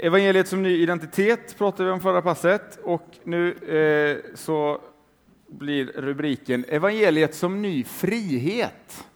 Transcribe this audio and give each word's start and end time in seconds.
Evangeliet 0.00 0.48
som 0.48 0.62
ny 0.62 0.82
identitet 0.82 1.58
pratade 1.58 1.84
vi 1.84 1.90
om 1.90 2.00
förra 2.00 2.22
passet 2.22 2.78
och 2.82 3.18
nu 3.24 3.52
eh, 3.52 4.36
så 4.36 4.80
blir 5.46 5.86
rubriken 5.86 6.64
Evangeliet 6.68 7.34
som 7.34 7.62
ny 7.62 7.84
frihet. 7.84 9.06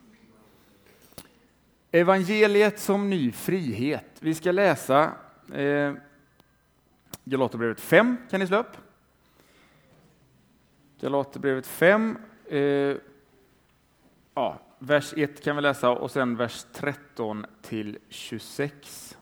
Evangeliet 1.90 2.80
som 2.80 3.10
ny 3.10 3.32
frihet. 3.32 4.04
Vi 4.20 4.34
ska 4.34 4.52
läsa 4.52 5.12
eh, 5.54 5.92
Galaterbrevet 7.24 7.80
5, 7.80 8.16
kan 8.30 8.40
ni 8.40 8.46
slå 8.46 8.58
upp? 8.58 8.76
Galaterbrevet 11.00 11.66
5, 11.66 12.18
eh, 12.48 12.96
ja, 14.34 14.60
vers 14.78 15.14
1 15.16 15.44
kan 15.44 15.56
vi 15.56 15.62
läsa 15.62 15.90
och 15.90 16.10
sen 16.10 16.36
vers 16.36 16.66
13 16.72 17.46
till 17.62 17.98
26. 18.08 19.16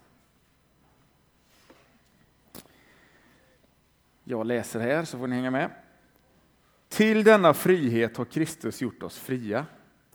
Jag 4.31 4.47
läser 4.47 4.81
här 4.81 5.05
så 5.05 5.19
får 5.19 5.27
ni 5.27 5.37
hänga 5.37 5.51
med. 5.51 5.71
Till 6.89 7.25
denna 7.25 7.55
frihet 7.55 8.17
har 8.17 8.25
Kristus 8.25 8.83
gjort 8.83 9.03
oss 9.03 9.19
fria. 9.19 9.67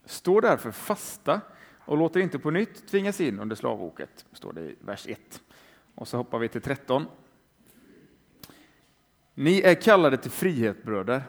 Stå 0.05 0.41
därför 0.41 0.71
fasta 0.71 1.41
och 1.79 1.97
låt 1.97 2.15
er 2.15 2.19
inte 2.19 2.39
på 2.39 2.51
nytt 2.51 2.87
tvingas 2.87 3.21
in 3.21 3.39
under 3.39 3.55
slavoket, 3.55 4.25
står 4.31 4.53
det 4.53 4.61
i 4.61 4.75
vers 4.79 5.07
1. 5.07 5.41
Och 5.95 6.07
så 6.07 6.17
hoppar 6.17 6.39
vi 6.39 6.47
till 6.47 6.61
13. 6.61 7.05
Ni 9.33 9.61
är 9.61 9.81
kallade 9.81 10.17
till 10.17 10.31
frihet, 10.31 10.83
bröder. 10.83 11.23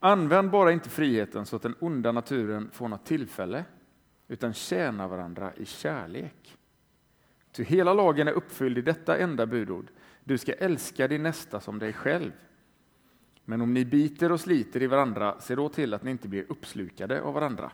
Använd 0.00 0.50
bara 0.50 0.72
inte 0.72 0.88
friheten 0.88 1.46
så 1.46 1.56
att 1.56 1.62
den 1.62 1.74
onda 1.80 2.12
naturen 2.12 2.70
får 2.72 2.88
något 2.88 3.06
tillfälle, 3.06 3.64
utan 4.28 4.54
tjäna 4.54 5.08
varandra 5.08 5.52
i 5.56 5.64
kärlek. 5.64 6.57
Ty 7.58 7.64
hela 7.64 7.94
lagen 7.94 8.28
är 8.28 8.32
uppfylld 8.32 8.78
i 8.78 8.82
detta 8.82 9.18
enda 9.18 9.46
budord. 9.46 9.90
Du 10.24 10.38
ska 10.38 10.52
älska 10.52 11.08
din 11.08 11.22
nästa 11.22 11.60
som 11.60 11.78
dig 11.78 11.92
själv. 11.92 12.32
Men 13.44 13.60
om 13.60 13.74
ni 13.74 13.84
biter 13.84 14.32
och 14.32 14.40
sliter 14.40 14.82
i 14.82 14.86
varandra, 14.86 15.40
se 15.40 15.54
då 15.54 15.68
till 15.68 15.94
att 15.94 16.02
ni 16.02 16.10
inte 16.10 16.28
blir 16.28 16.44
uppslukade 16.48 17.22
av 17.22 17.34
varandra. 17.34 17.70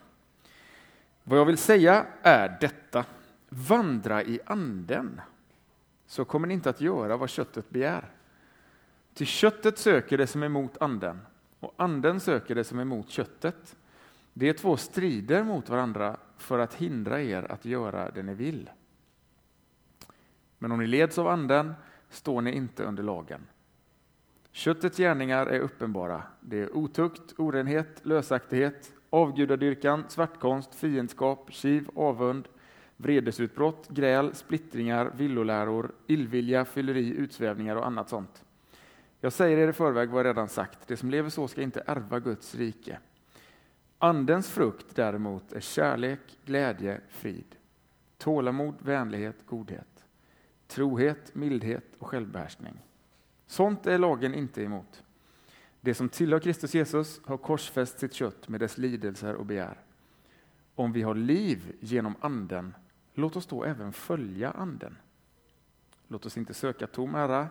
Vad 1.24 1.38
jag 1.38 1.44
vill 1.44 1.58
säga 1.58 2.06
är 2.22 2.56
detta. 2.60 3.05
Vandra 3.48 4.22
i 4.22 4.40
anden, 4.46 5.20
så 6.06 6.24
kommer 6.24 6.48
ni 6.48 6.55
inte 6.55 6.70
att 6.70 6.80
göra 6.80 7.16
vad 7.16 7.30
köttet 7.30 7.70
begär. 7.70 8.05
Till 9.14 9.27
köttet 9.27 9.78
söker 9.78 10.18
det 10.18 10.27
som 10.27 10.42
är 10.42 10.46
emot 10.46 10.77
anden, 10.80 11.20
och 11.60 11.74
anden 11.77 12.20
söker 12.20 12.55
det 12.55 12.64
som 12.64 12.78
är 12.78 12.82
emot 12.82 13.10
köttet. 13.10 13.77
De 14.32 14.52
två 14.52 14.77
strider 14.77 15.44
mot 15.44 15.68
varandra 15.68 16.16
för 16.36 16.58
att 16.58 16.74
hindra 16.74 17.22
er 17.22 17.52
att 17.52 17.64
göra 17.64 18.10
det 18.10 18.22
ni 18.22 18.34
vill. 18.34 18.70
Men 20.64 20.72
om 20.72 20.78
ni 20.78 20.86
leds 20.86 21.18
av 21.18 21.28
anden 21.28 21.74
står 22.08 22.40
ni 22.40 22.52
inte 22.52 22.84
under 22.84 23.02
lagen. 23.02 23.40
Köttets 24.52 24.96
gärningar 24.96 25.46
är 25.46 25.60
uppenbara. 25.60 26.22
Det 26.40 26.60
är 26.60 26.76
otukt, 26.76 27.34
orenhet, 27.38 28.00
lösaktighet, 28.02 28.92
avgudadyrkan, 29.10 30.04
svartkonst, 30.08 30.74
fiendskap, 30.74 31.52
kiv, 31.52 31.88
avund, 31.94 32.48
vredesutbrott, 32.96 33.88
gräl, 33.88 34.34
splittringar, 34.34 35.12
villoläror, 35.16 35.92
illvilja, 36.06 36.64
fylleri, 36.64 37.08
utsvävningar 37.08 37.76
och 37.76 37.86
annat 37.86 38.08
sånt. 38.08 38.44
Jag 39.20 39.32
säger 39.32 39.58
er 39.58 39.68
i 39.68 39.72
förväg 39.72 40.08
vad 40.08 40.20
jag 40.20 40.26
redan 40.26 40.48
sagt, 40.48 40.88
det 40.88 40.96
som 40.96 41.10
lever 41.10 41.30
så 41.30 41.48
ska 41.48 41.62
inte 41.62 41.82
ärva 41.86 42.20
Guds 42.20 42.54
rike. 42.54 42.98
Andens 43.98 44.50
frukt 44.50 44.86
däremot 44.94 45.52
är 45.52 45.60
kärlek, 45.60 46.20
glädje, 46.44 47.00
frid, 47.08 47.56
tålamod, 48.18 48.74
vänlighet, 48.78 49.36
godhet 49.46 49.93
trohet, 50.66 51.34
mildhet 51.34 51.84
och 51.98 52.06
självbehärskning. 52.06 52.74
Sånt 53.46 53.86
är 53.86 53.98
lagen 53.98 54.34
inte 54.34 54.62
emot. 54.62 55.02
Det 55.80 55.94
som 55.94 56.08
tillhör 56.08 56.40
Kristus 56.40 56.74
Jesus 56.74 57.20
har 57.24 57.36
korsfäst 57.36 57.98
sitt 57.98 58.14
kött 58.14 58.48
med 58.48 58.61
dess 58.61 58.78
lidelser 58.78 59.34
och 59.34 59.46
begär. 59.46 59.78
Om 60.74 60.92
vi 60.92 61.02
har 61.02 61.14
liv 61.14 61.77
genom 61.80 62.14
Anden, 62.20 62.74
låt 63.14 63.36
oss 63.36 63.46
då 63.46 63.64
även 63.64 63.92
följa 63.92 64.50
Anden. 64.50 64.96
Låt 66.08 66.27
oss 66.27 66.36
inte 66.36 66.55
söka 66.55 66.86
tom 66.86 67.14
ära, 67.14 67.48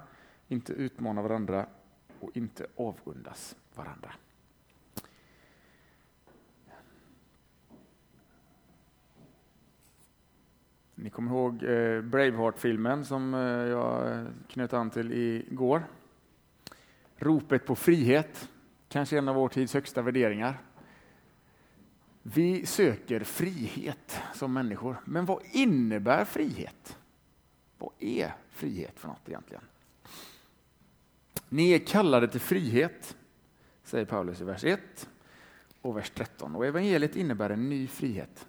inte 0.47 0.73
utmana 0.73 1.21
varandra 1.21 1.65
och 2.19 2.38
inte 2.38 2.67
avundas 2.75 3.55
varandra. 3.75 4.13
Ni 11.03 11.09
kommer 11.09 11.31
ihåg 11.31 11.63
eh, 11.63 12.01
Braveheart-filmen 12.01 13.05
som 13.05 13.33
eh, 13.33 13.39
jag 13.41 14.25
knöt 14.47 14.73
an 14.73 14.89
till 14.89 15.11
igår. 15.11 15.83
Ropet 17.17 17.65
på 17.65 17.75
frihet, 17.75 18.49
kanske 18.89 19.17
en 19.17 19.27
av 19.27 19.35
vår 19.35 19.49
tids 19.49 19.73
högsta 19.73 20.01
värderingar. 20.01 20.61
Vi 22.21 22.65
söker 22.65 23.23
frihet 23.23 24.19
som 24.33 24.53
människor, 24.53 24.95
men 25.05 25.25
vad 25.25 25.43
innebär 25.51 26.25
frihet? 26.25 26.97
Vad 27.77 27.91
är 27.99 28.35
frihet 28.49 28.99
för 28.99 29.07
något 29.07 29.29
egentligen? 29.29 29.63
Ni 31.49 31.71
är 31.71 31.79
kallade 31.79 32.27
till 32.27 32.41
frihet, 32.41 33.17
säger 33.83 34.05
Paulus 34.05 34.41
i 34.41 34.43
vers 34.43 34.63
1 34.63 35.09
och 35.81 35.97
vers 35.97 36.09
13. 36.09 36.55
Och 36.55 36.65
evangeliet 36.65 37.15
innebär 37.15 37.49
en 37.49 37.69
ny 37.69 37.87
frihet. 37.87 38.47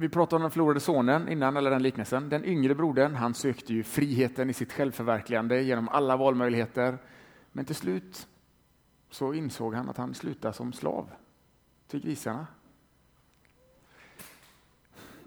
Vi 0.00 0.08
pratade 0.08 0.36
om 0.36 0.42
den 0.42 0.50
förlorade 0.50 0.80
sonen 0.80 1.28
innan, 1.28 1.56
eller 1.56 1.70
den 1.70 1.82
liknelsen. 1.82 2.28
Den 2.28 2.44
yngre 2.44 2.74
brodern, 2.74 3.14
han 3.14 3.34
sökte 3.34 3.74
ju 3.74 3.82
friheten 3.82 4.50
i 4.50 4.52
sitt 4.52 4.72
självförverkligande 4.72 5.62
genom 5.62 5.88
alla 5.88 6.16
valmöjligheter. 6.16 6.98
Men 7.52 7.64
till 7.64 7.74
slut 7.74 8.28
så 9.10 9.34
insåg 9.34 9.74
han 9.74 9.88
att 9.88 9.96
han 9.96 10.14
slutade 10.14 10.54
som 10.54 10.72
slav 10.72 11.10
till 11.86 12.00
grisarna. 12.00 12.46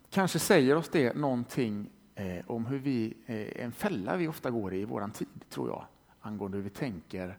Kanske 0.10 0.40
säger 0.40 0.76
oss 0.76 0.90
det 0.90 1.16
någonting 1.16 1.90
eh, 2.16 2.46
om 2.48 2.66
hur 2.66 2.80
vi, 2.80 3.18
eh, 3.26 3.64
en 3.66 3.72
fälla 3.72 4.18
vi 4.18 4.28
ofta 4.28 4.50
går 4.50 4.74
i 4.74 4.82
i 4.82 4.86
vår 4.86 5.08
tid, 5.14 5.28
tror 5.50 5.70
jag, 5.70 5.86
angående 6.22 6.58
hur 6.58 6.64
vi 6.64 6.70
tänker 6.70 7.38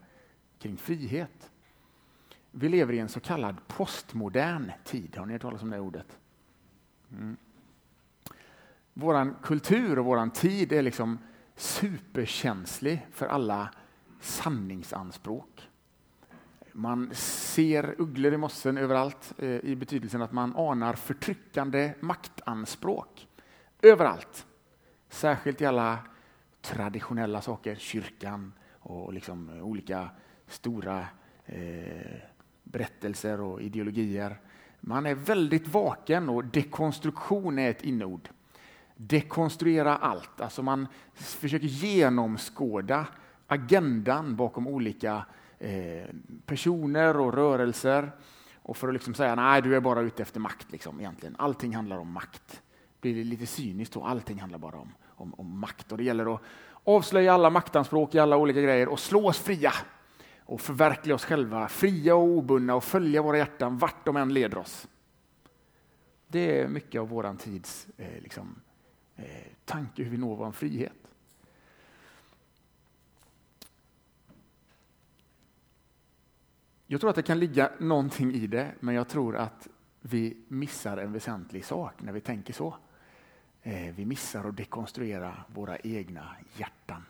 kring 0.59 0.76
frihet. 0.76 1.50
Vi 2.50 2.69
lever 2.69 2.92
i 2.92 2.98
en 2.98 3.09
så 3.09 3.21
kallad 3.21 3.56
postmodern 3.66 4.72
tid. 4.84 5.16
Har 5.16 5.26
ni 5.26 5.32
hört 5.32 5.42
talas 5.42 5.62
om 5.62 5.71
det 5.71 5.81
ordet? 5.81 6.19
Mm. 7.12 7.36
Vår 8.94 9.42
kultur 9.42 9.98
och 9.98 10.04
vår 10.04 10.30
tid 10.30 10.72
är 10.72 10.82
liksom 10.82 11.18
superkänslig 11.56 13.06
för 13.12 13.26
alla 13.26 13.70
sanningsanspråk. 14.20 15.68
Man 16.72 17.10
ser 17.14 17.94
ugglor 17.98 18.32
i 18.32 18.36
mossen 18.36 18.78
överallt 18.78 19.34
eh, 19.38 19.48
i 19.48 19.76
betydelsen 19.76 20.22
att 20.22 20.32
man 20.32 20.56
anar 20.56 20.94
förtryckande 20.94 21.94
maktanspråk 22.00 23.28
överallt. 23.82 24.46
Särskilt 25.08 25.60
i 25.60 25.66
alla 25.66 25.98
traditionella 26.60 27.40
saker, 27.40 27.74
kyrkan 27.74 28.52
och 28.78 29.12
liksom 29.12 29.60
olika 29.62 30.10
stora 30.46 31.06
eh, 31.46 32.16
berättelser 32.62 33.40
och 33.40 33.62
ideologier. 33.62 34.40
Man 34.84 35.06
är 35.06 35.15
väldigt 35.15 35.69
vaken 35.69 36.28
och 36.28 36.44
dekonstruktion 36.44 37.59
är 37.59 37.70
ett 37.70 37.82
inord. 37.82 38.28
Dekonstruera 38.97 39.97
allt, 39.97 40.41
alltså 40.41 40.62
man 40.62 40.87
försöker 41.15 41.66
genomskåda 41.66 43.06
agendan 43.47 44.37
bakom 44.37 44.66
olika 44.66 45.26
eh, 45.59 46.06
personer 46.47 47.16
och 47.16 47.34
rörelser. 47.34 48.12
Och 48.62 48.76
för 48.76 48.88
att 48.88 48.94
liksom 48.94 49.15
säga 49.15 49.34
nej, 49.34 49.62
du 49.62 49.76
är 49.76 49.81
bara 49.81 50.00
ute 50.00 50.22
efter 50.22 50.41
makt. 50.41 50.72
Liksom, 50.72 51.00
egentligen. 51.00 51.37
Allting 51.38 51.75
handlar 51.75 51.98
om 51.98 52.12
makt. 52.12 52.62
Blir 53.01 53.15
det 53.15 53.24
lite 53.24 53.47
cyniskt 53.47 53.95
då? 53.95 54.04
Allting 54.04 54.41
handlar 54.41 54.59
bara 54.59 54.77
om, 54.77 54.95
om, 55.06 55.34
om 55.34 55.59
makt. 55.59 55.92
Och 55.92 55.98
det 55.98 56.04
gäller 56.04 56.34
att 56.34 56.41
avslöja 56.84 57.34
alla 57.34 57.51
maktanspråk 57.51 58.15
i 58.15 58.18
alla 58.18 58.36
olika 58.36 58.60
grejer 58.60 58.89
och 58.89 59.01
slå 59.01 59.28
oss 59.28 59.39
fria 59.39 59.72
och 60.53 60.60
förverkliga 60.60 61.15
oss 61.15 61.25
själva, 61.25 61.69
fria 61.69 62.15
och 62.15 62.28
obundna 62.28 62.75
och 62.75 62.84
följa 62.84 63.22
våra 63.22 63.39
hjärtan 63.39 63.78
vart 63.78 64.07
de 64.07 64.16
än 64.16 64.34
leder 64.34 64.59
oss. 64.59 64.89
Det 66.27 66.60
är 66.60 66.69
mycket 66.69 67.01
av 67.01 67.09
vår 67.09 67.37
tids 67.37 67.89
eh, 67.97 68.22
liksom, 68.22 68.60
eh, 69.16 69.25
tanke 69.65 70.03
hur 70.03 70.10
vi 70.10 70.16
når 70.16 70.37
vår 70.37 70.53
frihet. 70.53 70.93
Jag 76.87 77.01
tror 77.01 77.10
att 77.10 77.16
det 77.16 77.22
kan 77.22 77.39
ligga 77.39 77.71
någonting 77.78 78.33
i 78.34 78.47
det, 78.47 78.72
men 78.81 78.95
jag 78.95 79.09
tror 79.09 79.37
att 79.37 79.69
vi 80.01 80.37
missar 80.49 80.97
en 80.97 81.13
väsentlig 81.13 81.65
sak 81.65 82.03
när 82.03 82.13
vi 82.13 82.21
tänker 82.21 82.53
så. 82.53 82.77
Eh, 83.63 83.95
vi 83.95 84.04
missar 84.04 84.45
att 84.45 84.57
dekonstruera 84.57 85.45
våra 85.47 85.78
egna 85.78 86.37
hjärtan. 86.57 87.03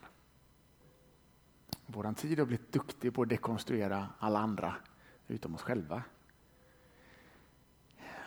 Vår 1.94 2.12
tid 2.12 2.38
har 2.38 2.46
blivit 2.46 2.72
duktig 2.72 3.14
på 3.14 3.22
att 3.22 3.28
dekonstruera 3.28 4.08
alla 4.18 4.38
andra 4.38 4.74
utom 5.28 5.54
oss 5.54 5.62
själva. 5.62 6.02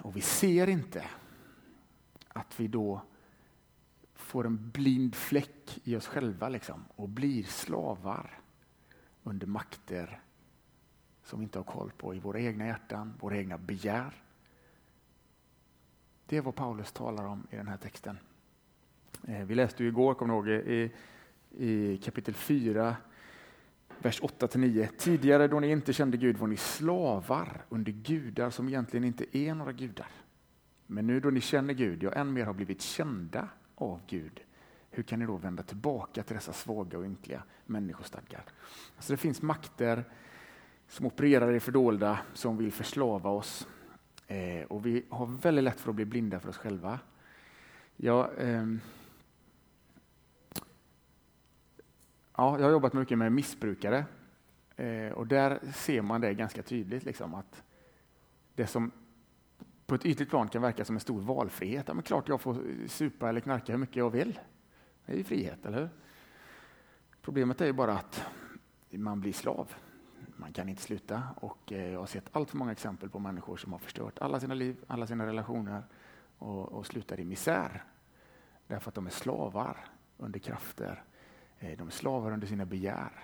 Och 0.02 0.16
vi 0.16 0.22
ser 0.22 0.68
inte 0.68 1.06
att 2.28 2.60
vi 2.60 2.68
då 2.68 3.02
får 4.14 4.46
en 4.46 4.70
blind 4.70 5.16
fläck 5.16 5.80
i 5.84 5.96
oss 5.96 6.08
själva 6.08 6.50
liksom, 6.50 6.86
och 6.96 7.10
blir 7.10 7.44
slavar 7.44 8.40
under 9.24 9.48
makter 9.48 10.22
som 11.24 11.40
vi 11.40 11.44
inte 11.44 11.60
har 11.60 11.64
koll 11.64 11.92
på 11.98 12.16
i 12.16 12.20
våra 12.20 12.40
egna 12.40 12.66
hjärtan, 12.68 13.14
våra 13.20 13.38
egna 13.38 13.58
begär. 13.58 14.24
Det 16.26 16.38
är 16.38 16.42
vad 16.42 16.56
Paulus 16.56 16.92
talar 16.92 17.26
om 17.26 17.48
i 17.52 17.56
den 17.56 17.68
här 17.68 17.78
texten. 17.78 18.18
Eh, 19.28 19.46
vi 19.46 19.56
läste 19.56 19.84
ju 19.84 19.90
igår, 19.90 20.14
kommer 20.14 20.34
ihåg, 20.34 20.50
i, 20.50 20.92
i 21.58 21.98
kapitel 21.98 22.34
4, 22.34 22.96
vers 24.01 24.21
8-9. 24.21 24.88
Tidigare 24.97 25.47
då 25.47 25.59
ni 25.59 25.71
inte 25.71 25.94
kände 25.94 26.18
Gud 26.18 26.38
var 26.38 26.47
ni 26.47 26.57
slavar 26.57 27.65
under 27.69 27.92
gudar 27.92 28.50
som 28.50 28.68
egentligen 28.68 29.03
inte 29.03 29.38
är 29.38 29.56
några 29.56 29.71
gudar. 29.71 30.07
Men 30.88 31.07
nu 31.07 31.19
då 31.19 31.30
ni 31.30 31.42
känner 31.42 31.74
Gud, 31.74 32.03
ja 32.03 32.12
än 32.12 32.33
mer 32.33 32.45
har 32.45 32.53
blivit 32.53 32.81
kända 32.81 33.50
av 33.75 34.01
Gud, 34.07 34.42
hur 34.92 35.03
kan 35.03 35.19
ni 35.19 35.25
då 35.25 35.38
vända 35.38 35.63
tillbaka 35.63 36.24
till 36.24 36.36
dessa 36.36 36.53
svaga 36.53 36.97
och 36.97 37.06
ynkliga 37.06 37.44
människostadgar? 37.65 38.44
Alltså 38.95 39.13
det 39.13 39.18
finns 39.18 39.42
makter 39.42 40.03
som 40.88 41.06
opererar 41.06 41.50
i 41.50 41.53
det 41.53 41.59
fördolda, 41.59 42.19
som 42.33 42.57
vill 42.57 42.71
förslava 42.71 43.30
oss. 43.30 43.68
Eh, 44.27 44.63
och 44.68 44.86
vi 44.86 45.06
har 45.09 45.25
väldigt 45.25 45.63
lätt 45.63 45.80
för 45.80 45.89
att 45.89 45.95
bli 45.95 46.06
blinda 46.06 46.39
för 46.39 46.50
oss 46.50 46.57
själva. 46.57 47.00
Jag, 47.95 48.30
eh, 48.38 48.65
ja, 52.38 52.60
jag 52.60 52.66
har 52.66 52.72
jobbat 52.72 52.94
mycket 52.94 53.18
med 53.18 53.32
missbrukare 53.32 54.06
eh, 54.76 55.12
och 55.12 55.28
där 55.28 55.60
ser 55.74 56.02
man 56.02 56.22
det 56.22 56.34
ganska 56.34 56.64
tydligt. 56.64 57.06
Liksom, 57.06 57.34
att 57.34 57.64
det 58.56 58.68
som 58.68 58.92
på 59.86 59.96
ett 59.96 60.06
ytligt 60.06 60.30
plan 60.30 60.48
kan 60.48 60.62
verka 60.62 60.86
som 60.86 60.96
en 60.96 61.00
stor 61.00 61.22
valfrihet. 61.22 61.88
Ja, 61.88 61.94
men 61.94 62.04
klart 62.04 62.30
jag 62.30 62.42
får 62.42 62.88
supa 62.88 63.30
eller 63.30 63.40
knarka 63.40 63.72
hur 63.72 63.80
mycket 63.80 63.96
jag 63.96 64.10
vill. 64.10 64.40
Det 65.06 65.14
är 65.14 65.18
ju 65.18 65.24
frihet, 65.24 65.66
eller 65.66 65.80
hur? 65.80 65.90
Problemet 67.22 67.62
är 67.62 67.66
ju 67.66 67.74
bara 67.74 67.94
att 67.94 68.26
man 68.90 69.22
blir 69.22 69.34
slav. 69.34 69.74
Man 70.36 70.54
kan 70.54 70.70
inte 70.70 70.81
sluta 70.81 71.24
och 71.36 71.72
eh, 71.72 71.92
jag 71.92 72.00
har 72.00 72.06
sett 72.06 72.30
allt 72.31 72.50
för 72.50 72.58
många 72.58 72.72
exempel 72.72 73.10
på 73.10 73.20
människor 73.20 73.58
som 73.58 73.72
har 73.72 73.80
förstört 73.80 74.20
alla 74.20 74.40
sina 74.40 74.54
liv, 74.54 74.78
alla 74.88 75.08
sina 75.08 75.26
relationer 75.26 75.84
och, 76.38 76.72
och 76.72 76.86
slutar 76.86 77.20
i 77.20 77.26
misär. 77.26 77.84
Därför 78.68 78.90
att 78.90 78.96
de 78.96 79.06
är 79.06 79.12
slavar 79.12 79.86
under 80.18 80.40
krafter. 80.40 81.04
Eh, 81.60 81.78
de 81.78 81.88
är 81.88 81.92
slavar 81.92 82.31
under 82.31 82.48
sina 82.48 82.66
begär. 82.66 83.24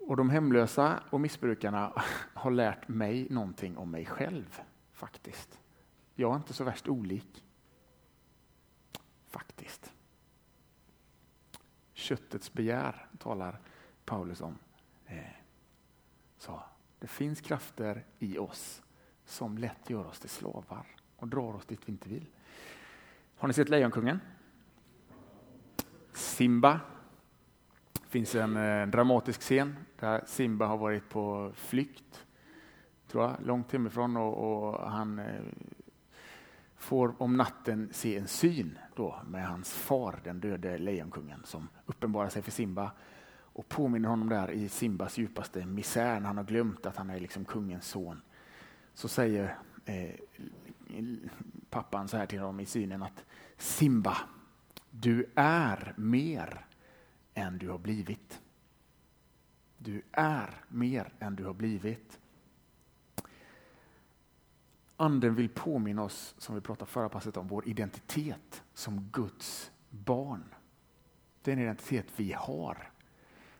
Och 0.00 0.16
de 0.16 0.30
hemlösa 0.30 1.02
och 1.10 1.20
missbrukarna 1.20 1.92
har 2.34 2.50
lärt 2.50 2.88
mig 2.88 3.26
någonting 3.30 3.76
om 3.76 3.90
mig 3.90 4.06
själv, 4.06 4.60
faktiskt. 4.92 5.60
Jag 6.14 6.32
är 6.32 6.36
inte 6.36 6.52
så 6.52 6.64
värst 6.64 6.88
olik. 6.88 7.44
Faktiskt. 9.26 9.92
Köttets 11.92 12.52
begär 12.52 13.06
talar 13.18 13.60
Paulus 14.04 14.40
om. 14.40 14.58
Eh, 15.06 15.18
så 16.38 16.62
det 16.98 17.06
finns 17.06 17.40
krafter 17.40 18.04
i 18.18 18.38
oss 18.38 18.82
som 19.24 19.58
lätt 19.58 19.90
gör 19.90 20.06
oss 20.06 20.20
till 20.20 20.30
slavar 20.30 20.86
och 21.16 21.28
drar 21.28 21.54
oss 21.54 21.66
dit 21.66 21.80
vi 21.84 21.92
inte 21.92 22.08
vill. 22.08 22.26
Har 23.36 23.48
ni 23.48 23.54
sett 23.54 23.68
Lejonkungen? 23.68 24.20
Simba. 26.20 26.80
Det 27.92 28.08
finns 28.08 28.34
en 28.34 28.56
eh, 28.56 28.86
dramatisk 28.86 29.40
scen 29.40 29.76
där 29.98 30.22
Simba 30.26 30.66
har 30.66 30.76
varit 30.76 31.08
på 31.08 31.52
flykt, 31.54 32.26
tror 33.08 33.24
jag, 33.24 33.36
långt 33.46 33.72
hemifrån 33.72 34.16
och, 34.16 34.34
och 34.34 34.90
han 34.90 35.18
eh, 35.18 35.42
får 36.76 37.22
om 37.22 37.36
natten 37.36 37.88
se 37.92 38.16
en 38.16 38.28
syn 38.28 38.78
då 38.96 39.20
med 39.26 39.48
hans 39.48 39.74
far, 39.74 40.20
den 40.24 40.40
döde 40.40 40.78
lejonkungen, 40.78 41.42
som 41.44 41.68
uppenbarar 41.86 42.28
sig 42.28 42.42
för 42.42 42.50
Simba 42.50 42.90
och 43.52 43.68
påminner 43.68 44.08
honom 44.08 44.28
där 44.28 44.50
i 44.50 44.68
Simbas 44.68 45.18
djupaste 45.18 45.66
misär 45.66 46.20
när 46.20 46.26
han 46.26 46.36
har 46.36 46.44
glömt 46.44 46.86
att 46.86 46.96
han 46.96 47.10
är 47.10 47.20
liksom 47.20 47.44
kungens 47.44 47.86
son. 47.86 48.20
Så 48.94 49.08
säger 49.08 49.58
eh, 49.84 50.14
pappan 51.70 52.08
så 52.08 52.16
här 52.16 52.26
till 52.26 52.38
honom 52.38 52.60
i 52.60 52.66
synen 52.66 53.02
att 53.02 53.24
Simba, 53.56 54.16
du 54.90 55.30
är 55.34 55.94
mer 55.96 56.66
än 57.34 57.58
du 57.58 57.68
har 57.68 57.78
blivit. 57.78 58.40
Du 59.78 60.02
är 60.12 60.64
mer 60.68 61.12
än 61.18 61.36
du 61.36 61.44
har 61.44 61.54
blivit. 61.54 62.20
Anden 64.96 65.34
vill 65.34 65.48
påminna 65.48 66.02
oss, 66.02 66.34
som 66.38 66.54
vi 66.54 66.60
pratade 66.60 66.90
förra 66.90 67.08
passet 67.08 67.36
om, 67.36 67.48
vår 67.48 67.68
identitet 67.68 68.62
som 68.74 69.08
Guds 69.12 69.72
barn. 69.90 70.44
Den 71.42 71.58
identitet 71.58 72.06
vi 72.16 72.32
har. 72.32 72.90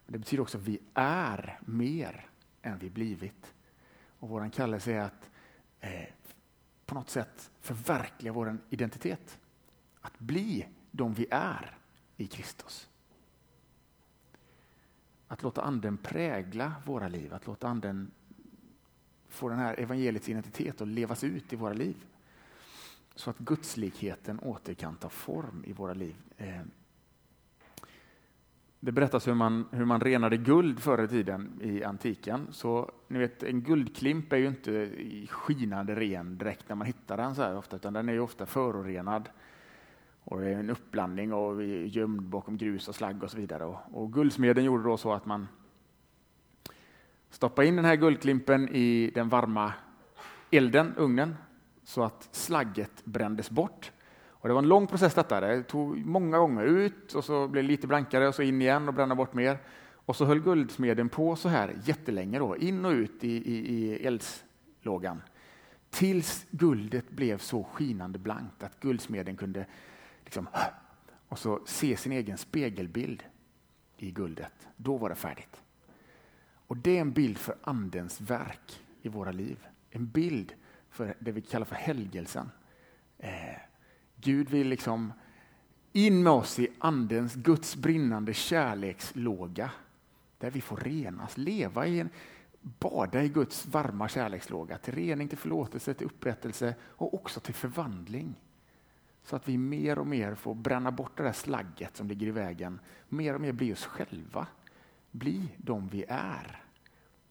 Det 0.06 0.18
betyder 0.18 0.42
också 0.42 0.58
att 0.58 0.64
vi 0.64 0.78
är 0.94 1.60
mer 1.66 2.26
än 2.62 2.78
vi 2.78 2.90
blivit. 2.90 3.54
Och 4.18 4.28
vår 4.28 4.50
kallelse 4.50 4.92
är 4.92 5.00
att 5.00 5.30
eh, 5.80 6.08
på 6.86 6.94
något 6.94 7.10
sätt 7.10 7.50
förverkliga 7.60 8.32
vår 8.32 8.58
identitet. 8.70 9.38
Att 10.00 10.18
bli 10.18 10.66
de 10.90 11.14
vi 11.14 11.26
är 11.30 11.76
i 12.16 12.26
Kristus. 12.26 12.88
Att 15.28 15.42
låta 15.42 15.62
anden 15.62 15.96
prägla 15.96 16.72
våra 16.84 17.08
liv, 17.08 17.34
att 17.34 17.46
låta 17.46 17.68
anden 17.68 18.10
få 19.28 19.48
den 19.48 19.58
här 19.58 19.80
evangeliets 19.80 20.28
identitet 20.28 20.80
att 20.80 20.88
levas 20.88 21.24
ut 21.24 21.52
i 21.52 21.56
våra 21.56 21.72
liv. 21.72 21.96
Så 23.14 23.30
att 23.30 23.38
gudslikheten 23.38 24.38
åter 24.38 24.74
kan 24.74 24.96
ta 24.96 25.08
form 25.08 25.64
i 25.66 25.72
våra 25.72 25.94
liv. 25.94 26.16
Eh, 26.36 26.60
det 28.80 28.92
berättas 28.92 29.28
hur 29.28 29.34
man, 29.34 29.68
hur 29.70 29.84
man 29.84 30.00
renade 30.00 30.36
guld 30.36 30.80
förr 30.80 31.04
i 31.04 31.08
tiden 31.08 31.60
i 31.62 31.84
antiken. 31.84 32.46
Så 32.50 32.90
ni 33.08 33.18
vet, 33.18 33.42
en 33.42 33.62
guldklimp 33.62 34.32
är 34.32 34.36
ju 34.36 34.46
inte 34.46 34.90
skinande 35.28 35.94
ren 35.94 36.38
direkt 36.38 36.68
när 36.68 36.76
man 36.76 36.86
hittar 36.86 37.16
den 37.16 37.34
så 37.34 37.42
här 37.42 37.56
ofta, 37.56 37.76
utan 37.76 37.92
den 37.92 38.08
är 38.08 38.12
ju 38.12 38.20
ofta 38.20 38.46
förorenad. 38.46 39.28
Och 40.30 40.44
en 40.44 40.70
uppblandning 40.70 41.32
och 41.32 41.64
gömd 41.64 42.22
bakom 42.22 42.56
grus 42.56 42.88
och 42.88 42.94
slagg 42.94 43.22
och 43.22 43.30
så 43.30 43.36
vidare. 43.36 43.64
Och, 43.64 43.78
och 43.92 44.12
guldsmeden 44.12 44.64
gjorde 44.64 44.82
då 44.82 44.96
så 44.96 45.12
att 45.12 45.26
man 45.26 45.48
stoppade 47.30 47.68
in 47.68 47.76
den 47.76 47.84
här 47.84 47.96
guldklimpen 47.96 48.68
i 48.68 49.10
den 49.14 49.28
varma 49.28 49.72
elden, 50.50 50.94
ugnen, 50.96 51.36
så 51.84 52.02
att 52.02 52.28
slagget 52.32 53.04
brändes 53.04 53.50
bort. 53.50 53.92
Och 54.28 54.48
det 54.48 54.54
var 54.54 54.62
en 54.62 54.68
lång 54.68 54.86
process 54.86 55.14
detta. 55.14 55.40
Det 55.40 55.62
tog 55.62 56.06
många 56.06 56.38
gånger 56.38 56.64
ut 56.64 57.14
och 57.14 57.24
så 57.24 57.48
blev 57.48 57.64
det 57.64 57.70
lite 57.70 57.86
blankare 57.86 58.28
och 58.28 58.34
så 58.34 58.42
in 58.42 58.62
igen 58.62 58.88
och 58.88 58.94
bränna 58.94 59.14
bort 59.14 59.34
mer. 59.34 59.58
Och 59.92 60.16
så 60.16 60.24
höll 60.24 60.40
guldsmeden 60.40 61.08
på 61.08 61.36
så 61.36 61.48
här 61.48 61.76
jättelänge, 61.84 62.38
då, 62.38 62.56
in 62.56 62.84
och 62.84 62.92
ut 62.92 63.24
i, 63.24 63.32
i, 63.32 63.74
i 63.74 64.06
eldslågan. 64.06 65.22
Tills 65.90 66.46
guldet 66.50 67.10
blev 67.10 67.38
så 67.38 67.64
skinande 67.64 68.18
blankt 68.18 68.62
att 68.62 68.80
guldsmeden 68.80 69.36
kunde 69.36 69.66
liksom, 70.30 70.48
och 71.28 71.38
så 71.38 71.60
se 71.66 71.96
sin 71.96 72.12
egen 72.12 72.38
spegelbild 72.38 73.22
i 73.96 74.10
guldet. 74.10 74.68
Då 74.76 74.96
var 74.96 75.08
det 75.08 75.14
färdigt. 75.14 75.62
Och 76.66 76.76
det 76.76 76.96
är 76.96 77.00
en 77.00 77.12
bild 77.12 77.38
för 77.38 77.56
Andens 77.62 78.20
verk 78.20 78.80
i 79.02 79.08
våra 79.08 79.32
liv. 79.32 79.66
En 79.90 80.06
bild 80.06 80.54
för 80.90 81.14
det 81.18 81.32
vi 81.32 81.42
kallar 81.42 81.66
för 81.66 81.74
helgelsen. 81.74 82.50
Eh, 83.18 83.56
Gud 84.16 84.50
vill 84.50 84.68
liksom 84.68 85.12
in 85.92 86.22
med 86.22 86.32
oss 86.32 86.58
i 86.58 86.68
Andens, 86.78 87.34
Guds 87.34 87.76
brinnande 87.76 88.34
kärlekslåga. 88.34 89.70
Där 90.38 90.50
vi 90.50 90.60
får 90.60 90.76
renas, 90.76 91.38
leva 91.38 91.86
i 91.86 92.00
en, 92.00 92.10
bada 92.60 93.22
i 93.22 93.28
Guds 93.28 93.66
varma 93.66 94.08
kärlekslåga. 94.08 94.78
Till 94.78 94.94
rening, 94.94 95.28
till 95.28 95.38
förlåtelse, 95.38 95.94
till 95.94 96.06
upprättelse 96.06 96.74
och 96.82 97.14
också 97.14 97.40
till 97.40 97.54
förvandling. 97.54 98.34
Så 99.30 99.36
att 99.36 99.48
vi 99.48 99.58
mer 99.58 99.98
och 99.98 100.06
mer 100.06 100.34
får 100.34 100.54
bränna 100.54 100.90
bort 100.90 101.16
det 101.16 101.22
där 101.22 101.32
slagget 101.32 101.96
som 101.96 102.08
ligger 102.08 102.26
i 102.26 102.30
vägen. 102.30 102.80
Mer 103.08 103.34
och 103.34 103.40
mer 103.40 103.52
bli 103.52 103.72
oss 103.72 103.84
själva. 103.84 104.46
Bli 105.10 105.48
de 105.56 105.88
vi 105.88 106.04
är. 106.08 106.62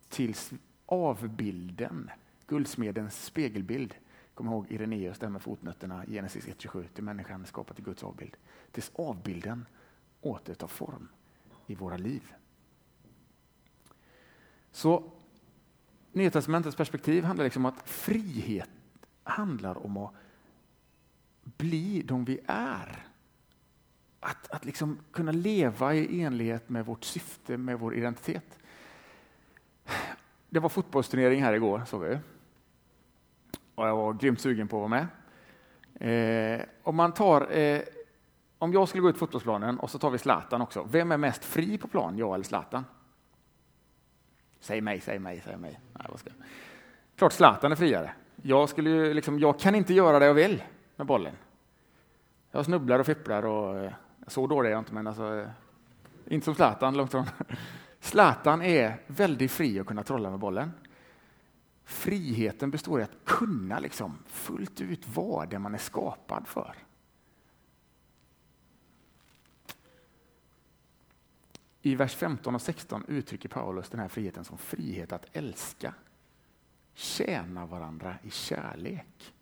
Tills 0.09 0.53
avbilden, 0.85 2.11
guldsmedens 2.47 3.25
spegelbild, 3.25 3.93
Kom 4.33 4.47
ihåg 4.47 4.71
Ireneus 4.71 5.19
där 5.19 5.29
med 5.29 5.41
fotnötterna, 5.41 6.05
Genesis 6.07 6.47
1.27, 6.47 6.87
till 6.87 7.03
människan 7.03 7.45
skapad 7.45 7.79
i 7.79 7.81
Guds 7.81 8.03
avbild. 8.03 8.37
Tills 8.71 8.91
avbilden 8.95 9.65
återtar 10.21 10.67
form 10.67 11.07
i 11.67 11.75
våra 11.75 11.97
liv. 11.97 12.33
Så 14.71 15.11
Nya 16.11 16.31
Testamentets 16.31 16.77
perspektiv 16.77 17.23
handlar 17.23 17.43
liksom 17.43 17.65
om 17.65 17.73
att 17.73 17.89
frihet 17.89 18.69
handlar 19.23 19.85
om 19.85 19.97
att 19.97 20.13
bli 21.57 22.01
de 22.05 22.25
vi 22.25 22.39
är. 22.47 23.05
Att, 24.19 24.51
att 24.51 24.65
liksom 24.65 24.99
kunna 25.11 25.31
leva 25.31 25.93
i 25.93 26.21
enlighet 26.21 26.69
med 26.69 26.85
vårt 26.85 27.03
syfte, 27.03 27.57
med 27.57 27.79
vår 27.79 27.95
identitet. 27.95 28.59
Det 30.49 30.59
var 30.59 30.69
fotbollsturnering 30.69 31.43
här 31.43 31.53
igår, 31.53 31.83
såg 31.85 32.01
vi. 32.01 32.17
Och 33.75 33.87
jag 33.87 33.95
var 33.95 34.13
grymt 34.13 34.39
sugen 34.39 34.67
på 34.67 34.85
att 34.85 34.89
vara 34.89 35.07
med. 35.99 36.59
Eh, 36.59 36.65
om 36.83 36.95
man 36.95 37.13
tar, 37.13 37.57
eh, 37.57 37.81
om 38.57 38.73
jag 38.73 38.87
skulle 38.89 39.01
gå 39.01 39.09
ut 39.09 39.17
fotbollsplanen 39.17 39.79
och 39.79 39.89
så 39.89 39.99
tar 39.99 40.09
vi 40.09 40.17
Zlatan 40.17 40.61
också. 40.61 40.87
Vem 40.91 41.11
är 41.11 41.17
mest 41.17 41.45
fri 41.45 41.77
på 41.77 41.87
plan, 41.87 42.17
jag 42.17 42.33
eller 42.33 42.45
Zlatan? 42.45 42.85
Säg 44.59 44.81
mig, 44.81 45.01
säg 45.01 45.19
mig, 45.19 45.41
säg 45.45 45.57
mig. 45.57 45.79
Nej, 45.93 46.05
vad 46.09 46.19
ska 46.19 46.29
jag? 46.29 46.47
Klart 47.15 47.33
Zlatan 47.33 47.71
är 47.71 47.75
friare. 47.75 48.13
Jag, 48.41 48.69
skulle 48.69 48.89
ju 48.89 49.13
liksom, 49.13 49.39
jag 49.39 49.59
kan 49.59 49.75
inte 49.75 49.93
göra 49.93 50.19
det 50.19 50.25
jag 50.25 50.33
vill 50.33 50.63
med 50.99 51.07
bollen. 51.07 51.35
Jag 52.51 52.65
snubblar 52.65 52.99
och 52.99 53.05
fipplar 53.05 53.45
och 53.45 53.77
eh, 53.77 53.93
så 54.27 54.47
dålig 54.47 54.69
är 54.69 54.71
jag 54.71 54.81
inte, 54.81 54.93
men 54.93 55.07
alltså, 55.07 55.35
eh, 55.35 55.49
inte 56.27 56.45
som 56.45 56.55
Zlatan 56.55 56.97
långt 56.97 57.09
ifrån. 57.09 57.25
Zlatan 57.99 58.61
är 58.61 59.01
väldigt 59.07 59.51
fri 59.51 59.79
att 59.79 59.87
kunna 59.87 60.03
trolla 60.03 60.29
med 60.29 60.39
bollen. 60.39 60.71
Friheten 61.83 62.71
består 62.71 62.99
i 62.99 63.03
att 63.03 63.25
kunna 63.25 63.79
liksom 63.79 64.17
fullt 64.25 64.81
ut 64.81 65.07
vara 65.07 65.45
det 65.45 65.59
man 65.59 65.73
är 65.73 65.77
skapad 65.77 66.47
för. 66.47 66.75
I 71.81 71.95
vers 71.95 72.15
15 72.15 72.55
och 72.55 72.61
16 72.61 73.05
uttrycker 73.07 73.49
Paulus 73.49 73.89
den 73.89 73.99
här 73.99 74.07
friheten 74.07 74.43
som 74.43 74.57
frihet 74.57 75.11
att 75.11 75.25
älska, 75.33 75.93
tjäna 76.93 77.65
varandra 77.65 78.15
i 78.23 78.29
kärlek. 78.29 79.33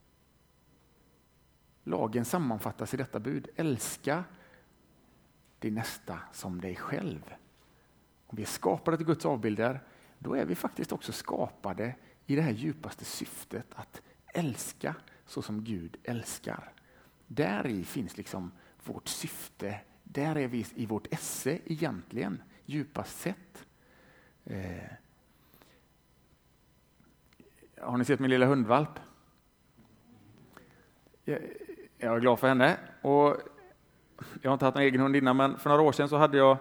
Lagen 1.88 2.26
sammanfattas 2.26 2.94
i 2.94 2.98
detta 2.98 3.20
bud. 3.20 3.48
Älska 3.56 4.24
din 5.60 5.76
nästa 5.76 6.20
som 6.34 6.62
dig 6.62 6.76
själv. 6.76 7.34
Om 8.28 8.36
vi 8.36 8.42
är 8.42 8.48
skapade 8.48 8.98
till 8.98 9.06
Guds 9.06 9.26
avbilder, 9.26 9.84
då 10.20 10.34
är 10.34 10.46
vi 10.46 10.56
faktiskt 10.56 10.92
också 10.92 11.12
skapade 11.12 11.96
i 12.26 12.36
det 12.36 12.42
här 12.42 12.52
djupaste 12.52 13.06
syftet 13.06 13.66
att 13.76 14.02
älska 14.26 14.96
så 15.26 15.42
som 15.42 15.64
Gud 15.64 15.98
älskar. 16.04 16.72
Där 17.28 17.68
i 17.68 17.84
finns 17.84 18.18
liksom 18.18 18.52
vårt 18.84 19.08
syfte. 19.08 19.80
Där 20.04 20.38
är 20.38 20.48
vi 20.48 20.66
i 20.76 20.86
vårt 20.86 21.14
esse 21.14 21.60
egentligen, 21.66 22.42
djupast 22.66 23.20
sett. 23.20 23.66
Eh. 24.46 24.92
Har 27.82 27.98
ni 27.98 28.06
sett 28.06 28.20
min 28.20 28.30
lilla 28.30 28.46
hundvalp? 28.46 29.00
Jag, 31.98 32.16
är 32.16 32.20
glad 32.20 32.40
för 32.40 32.48
henne. 32.48 32.78
Och 33.02 33.38
jag 34.42 34.50
har 34.50 34.54
inte 34.54 34.66
haft 34.66 34.78
en 34.78 34.84
egen 34.84 35.02
hund 35.02 35.16
innan, 35.16 35.38
men 35.38 35.58
för 35.58 35.70
några 35.70 35.82
år 35.82 35.92
sedan 35.92 36.10
så 36.10 36.18
hade 36.18 36.38
jag 36.38 36.58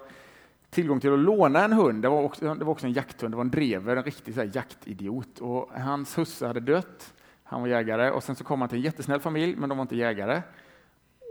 tillgång 0.71 1.01
till 1.01 1.13
att 1.13 1.19
låna 1.19 1.65
en 1.65 1.73
hund. 1.73 2.03
Det 2.03 2.09
var 2.09 2.23
också, 2.23 2.55
det 2.55 2.65
var 2.65 2.73
också 2.73 2.87
en 2.87 2.93
jakthund, 2.93 3.33
det 3.33 3.37
var 3.37 3.45
en 3.45 3.51
drever, 3.51 3.97
en 3.97 4.03
riktig 4.03 4.35
så 4.35 4.41
här, 4.41 4.51
jaktidiot. 4.55 5.39
Och 5.39 5.71
hans 5.73 6.19
husse 6.19 6.47
hade 6.47 6.61
dött, 6.61 7.15
han 7.43 7.61
var 7.61 7.69
jägare, 7.69 8.11
och 8.11 8.23
sen 8.23 8.37
så 8.37 8.45
kom 8.45 8.61
han 8.61 8.69
till 8.69 8.79
en 8.79 8.85
jättesnäll 8.85 9.21
familj, 9.21 9.57
men 9.57 9.69
de 9.69 9.79
var 9.79 9.83
inte 9.83 9.97
jägare. 9.97 10.43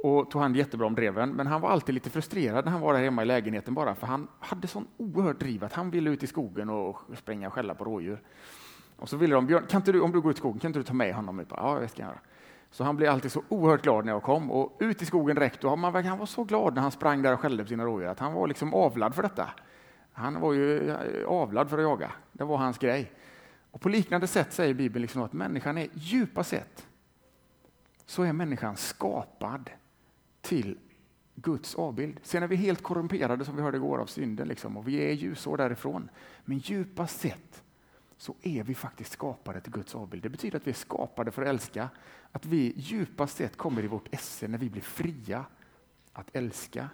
Och 0.04 0.32
tog 0.32 0.42
hand 0.42 0.58
jättebra 0.58 0.88
om 0.88 0.96
dreven, 0.96 1.30
men 1.30 1.48
han 1.48 1.62
var 1.62 1.70
alltid 1.70 1.96
lite 1.96 2.10
frustrerad 2.10 2.66
när 2.66 2.72
han 2.72 2.82
var 2.82 2.94
där 2.94 3.04
hemma 3.04 3.22
i 3.22 3.26
lägenheten 3.26 3.74
bara, 3.74 3.96
för 3.96 4.08
han 4.08 4.28
hade 4.40 4.68
sån 4.68 4.88
oerhört 4.98 5.40
driv 5.40 5.64
att 5.64 5.74
han 5.74 5.92
ville 5.92 6.10
ut 6.10 6.24
i 6.24 6.28
skogen 6.28 6.70
och 6.70 6.98
spränga 7.18 7.48
och 7.48 7.54
skälla 7.54 7.76
på 7.76 7.84
rådjur. 7.84 8.22
Och 8.98 9.10
så 9.10 9.18
ville 9.18 9.36
de, 9.36 9.48
Björn, 9.48 9.66
kan 9.70 9.82
inte 9.82 9.92
du, 9.92 10.02
om 10.02 10.12
du 10.12 10.22
går 10.22 10.32
ut 10.32 10.38
i 10.38 10.40
skogen, 10.40 10.60
kan 10.60 10.70
inte 10.70 10.80
du 10.80 10.84
ta 10.84 10.94
med 10.94 11.16
honom? 11.16 11.40
Ut? 11.40 11.48
Ja, 11.50 11.78
det 11.82 11.88
ska 11.88 12.02
jag 12.02 12.10
göra. 12.10 12.20
Så 12.76 12.84
han 12.84 12.96
blev 12.96 13.12
alltid 13.12 13.32
så 13.32 13.44
oerhört 13.50 13.82
glad 13.82 14.06
när 14.06 14.12
jag 14.12 14.24
kom 14.24 14.52
och 14.52 14.78
ut 14.80 15.02
i 15.02 15.06
skogen 15.06 15.36
direkt. 15.36 15.64
Och 15.64 15.80
man, 15.80 16.06
han 16.06 16.20
var 16.20 16.26
så 16.26 16.44
glad 16.44 16.76
när 16.76 16.82
han 16.82 16.92
sprang 16.92 17.22
där 17.22 17.34
och 17.34 17.40
skällde 17.40 17.64
på 17.64 17.70
sina 17.70 17.86
rådjur 17.86 18.08
att 18.08 18.20
han 18.20 18.34
var 18.34 18.48
liksom 18.48 18.74
avlad 18.74 19.16
för 19.16 19.24
detta. 19.24 19.50
Han 20.14 20.42
var 20.42 20.54
ju 20.54 20.90
eh, 20.90 21.28
avlad 21.28 21.70
för 21.70 21.78
att 21.78 21.84
jaga. 21.84 22.12
Det 22.32 22.44
var 22.44 22.58
hans 22.58 22.78
grej. 22.78 23.12
Och 23.72 23.82
på 23.82 23.90
liknande 23.90 24.28
sätt 24.28 24.54
säger 24.54 24.74
Bibeln 24.74 25.02
liksom 25.02 25.22
att 25.22 25.34
människan 25.34 25.78
är 25.78 25.88
djupa 25.94 26.44
sett 26.44 26.88
så 28.06 28.24
är 28.24 28.34
människan 28.34 28.76
skapad 28.76 29.70
till 30.42 30.78
Guds 31.36 31.76
avbild. 31.76 32.20
Sen 32.24 32.44
är 32.44 32.48
vi 32.48 32.56
helt 32.56 32.84
korrumperade 32.84 33.46
som 33.46 33.56
vi 33.56 33.62
hörde 33.62 33.78
igår 33.78 33.98
av 33.98 34.06
synden 34.06 34.48
liksom, 34.48 34.78
och 34.78 34.88
vi 34.88 34.98
är 34.98 35.12
ljusår 35.12 35.58
därifrån. 35.58 36.10
Men 36.46 36.58
djupast 36.58 37.20
sett 37.20 37.64
så 38.18 38.36
är 38.42 38.64
vi 38.64 38.76
faktiskt 38.76 39.12
skapade 39.12 39.62
till 39.62 39.72
Guds 39.72 39.96
avbild. 39.96 40.24
Det 40.24 40.30
betyder 40.30 40.58
att 40.58 40.68
vi 40.68 40.72
är 40.72 40.76
skapade 40.76 41.32
för 41.32 41.42
att 41.42 41.48
älska, 41.48 41.90
att 42.32 42.46
vi 42.46 42.74
djupast 42.76 43.38
sett 43.38 43.58
kommer 43.58 43.84
i 43.84 43.88
vårt 43.88 44.14
esse 44.14 44.48
när 44.48 44.58
vi 44.58 44.70
blir 44.70 44.82
fria 44.82 45.46
att 46.14 46.36
älska. 46.36 46.90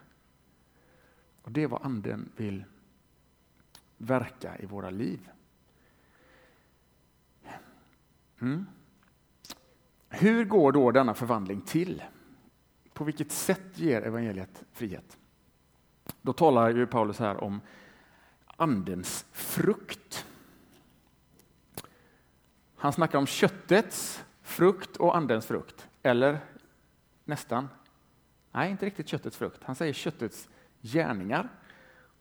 Och 1.41 1.51
Det 1.51 1.63
är 1.63 1.67
vad 1.67 1.85
Anden 1.85 2.31
vill 2.35 2.63
verka 3.97 4.57
i 4.57 4.65
våra 4.65 4.89
liv. 4.89 5.29
Mm. 8.41 8.65
Hur 10.09 10.45
går 10.45 10.71
då 10.71 10.91
denna 10.91 11.13
förvandling 11.13 11.61
till? 11.61 12.03
På 12.93 13.03
vilket 13.03 13.31
sätt 13.31 13.79
ger 13.79 14.01
evangeliet 14.01 14.63
frihet? 14.71 15.17
Då 16.21 16.33
talar 16.33 16.69
ju 16.69 16.87
Paulus 16.87 17.19
här 17.19 17.43
om 17.43 17.61
Andens 18.45 19.25
frukt. 19.31 20.25
Han 22.81 22.93
snackar 22.93 23.17
om 23.17 23.25
köttets 23.25 24.23
frukt 24.41 24.97
och 24.97 25.17
andens 25.17 25.45
frukt. 25.45 25.89
Eller 26.03 26.39
nästan. 27.25 27.69
Nej, 28.51 28.71
inte 28.71 28.85
riktigt 28.85 29.07
köttets 29.07 29.37
frukt. 29.37 29.63
Han 29.63 29.75
säger 29.75 29.93
köttets 29.93 30.49
gärningar 30.81 31.49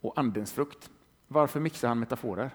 och 0.00 0.19
andens 0.19 0.52
frukt. 0.52 0.90
Varför 1.29 1.61
mixar 1.61 1.88
han 1.88 1.99
metaforer? 1.99 2.50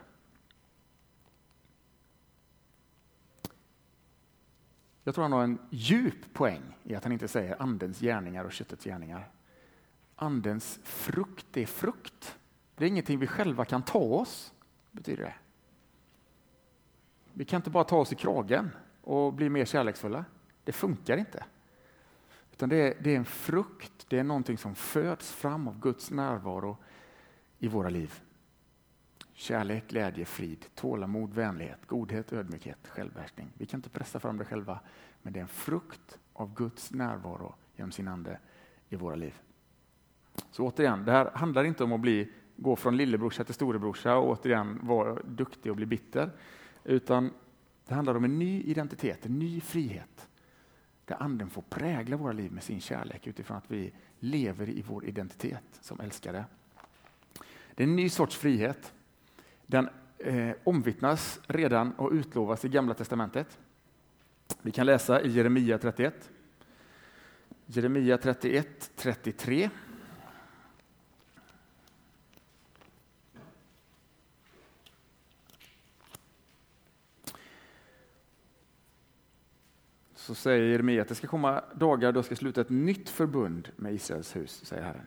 Jag 5.04 5.16
tror 5.16 5.24
han 5.24 5.32
har 5.32 5.44
en 5.44 5.60
djup 5.70 6.34
poäng 6.34 6.78
i 6.84 6.96
att 6.96 7.04
han 7.04 7.14
inte 7.14 7.28
säger 7.28 7.62
andens 7.62 8.00
gärningar 8.00 8.46
och 8.46 8.54
köttets 8.54 8.84
gärningar. 8.84 9.32
Andens 10.16 10.80
frukt 10.84 11.58
är 11.58 11.66
frukt. 11.66 12.38
Det 12.76 12.86
är 12.86 12.90
ingenting 12.90 13.20
vi 13.20 13.28
själva 13.28 13.66
kan 13.66 13.84
ta 13.84 14.00
oss, 14.00 14.54
betyder 14.92 15.24
det. 15.24 15.36
Vi 17.38 17.46
kan 17.46 17.58
inte 17.58 17.70
bara 17.70 17.84
ta 17.84 17.98
oss 17.98 18.14
i 18.14 18.16
kragen 18.16 18.70
och 19.02 19.34
bli 19.34 19.50
mer 19.50 19.66
kärleksfulla. 19.66 20.26
Det 20.64 20.72
funkar 20.72 21.18
inte. 21.18 21.46
Utan 22.52 22.70
det 22.70 22.76
är, 22.76 22.98
det 23.04 23.14
är 23.14 23.18
en 23.18 23.26
frukt, 23.26 24.06
det 24.10 24.20
är 24.20 24.24
någonting 24.24 24.58
som 24.58 24.76
föds 24.76 25.32
fram 25.32 25.68
av 25.68 25.80
Guds 25.80 26.12
närvaro 26.12 26.78
i 27.60 27.68
våra 27.68 27.90
liv. 27.90 28.22
Kärlek, 29.34 29.88
glädje, 29.88 30.26
frid, 30.26 30.66
tålamod, 30.76 31.34
vänlighet, 31.34 31.86
godhet, 31.88 32.34
ödmjukhet, 32.34 32.88
självbehärskning. 32.88 33.48
Vi 33.58 33.66
kan 33.66 33.78
inte 33.78 33.90
pressa 33.90 34.20
fram 34.20 34.38
det 34.38 34.46
själva, 34.46 34.80
men 35.22 35.34
det 35.34 35.40
är 35.40 35.42
en 35.42 35.48
frukt 35.48 36.20
av 36.34 36.54
Guds 36.54 36.92
närvaro 36.92 37.56
genom 37.76 37.92
sin 37.92 38.08
Ande 38.08 38.40
i 38.90 38.96
våra 38.96 39.16
liv. 39.16 39.36
Så 40.52 40.64
återigen, 40.68 41.06
det 41.06 41.12
här 41.12 41.32
handlar 41.34 41.64
inte 41.64 41.84
om 41.84 41.92
att 41.92 42.00
bli, 42.00 42.32
gå 42.56 42.76
från 42.76 42.98
lillebrorsa 42.98 43.44
till 43.44 43.54
storebrorsa 43.54 44.18
och 44.18 44.30
återigen 44.30 44.80
vara 44.82 45.18
duktig 45.24 45.72
och 45.72 45.76
bli 45.76 45.86
bitter. 45.86 46.32
Utan 46.86 47.34
det 47.88 47.94
handlar 47.94 48.16
om 48.16 48.24
en 48.24 48.40
ny 48.40 48.62
identitet, 48.62 49.26
en 49.26 49.40
ny 49.40 49.62
frihet. 49.62 50.30
Där 51.06 51.24
Anden 51.24 51.50
får 51.50 51.62
prägla 51.62 52.18
våra 52.18 52.32
liv 52.32 52.52
med 52.52 52.64
sin 52.64 52.82
kärlek 52.82 53.28
utifrån 53.28 53.58
att 53.58 53.72
vi 53.72 53.92
lever 54.20 54.70
i 54.70 54.82
vår 54.82 55.06
identitet 55.06 55.64
som 55.82 56.00
älskade. 56.00 56.46
Det 57.76 57.84
är 57.84 57.88
en 57.88 57.96
ny 57.96 58.10
sorts 58.10 58.38
frihet. 58.38 58.94
Den 59.66 59.90
eh, 60.18 60.52
omvittnas 60.64 61.40
redan 61.48 61.92
och 61.92 62.12
utlovas 62.12 62.66
i 62.66 62.70
Gamla 62.70 62.94
Testamentet. 62.94 63.60
Vi 64.62 64.72
kan 64.72 64.86
läsa 64.86 65.22
i 65.22 65.30
Jeremia 65.30 65.78
31. 65.78 66.32
Jeremia 67.66 68.18
31, 68.18 68.92
33. 68.96 69.70
Så 80.26 80.36
säger 80.36 80.64
Jeremia 80.64 81.02
att 81.02 81.08
det 81.08 81.16
ska 81.16 81.28
komma 81.28 81.64
dagar 81.76 82.12
då 82.12 82.18
jag 82.18 82.26
ska 82.26 82.36
sluta 82.36 82.62
ett 82.62 82.70
nytt 82.70 83.10
förbund 83.10 83.70
med 83.76 83.94
Israels 83.94 84.36
hus, 84.36 84.66
säger 84.66 84.84
Herren. 84.84 85.06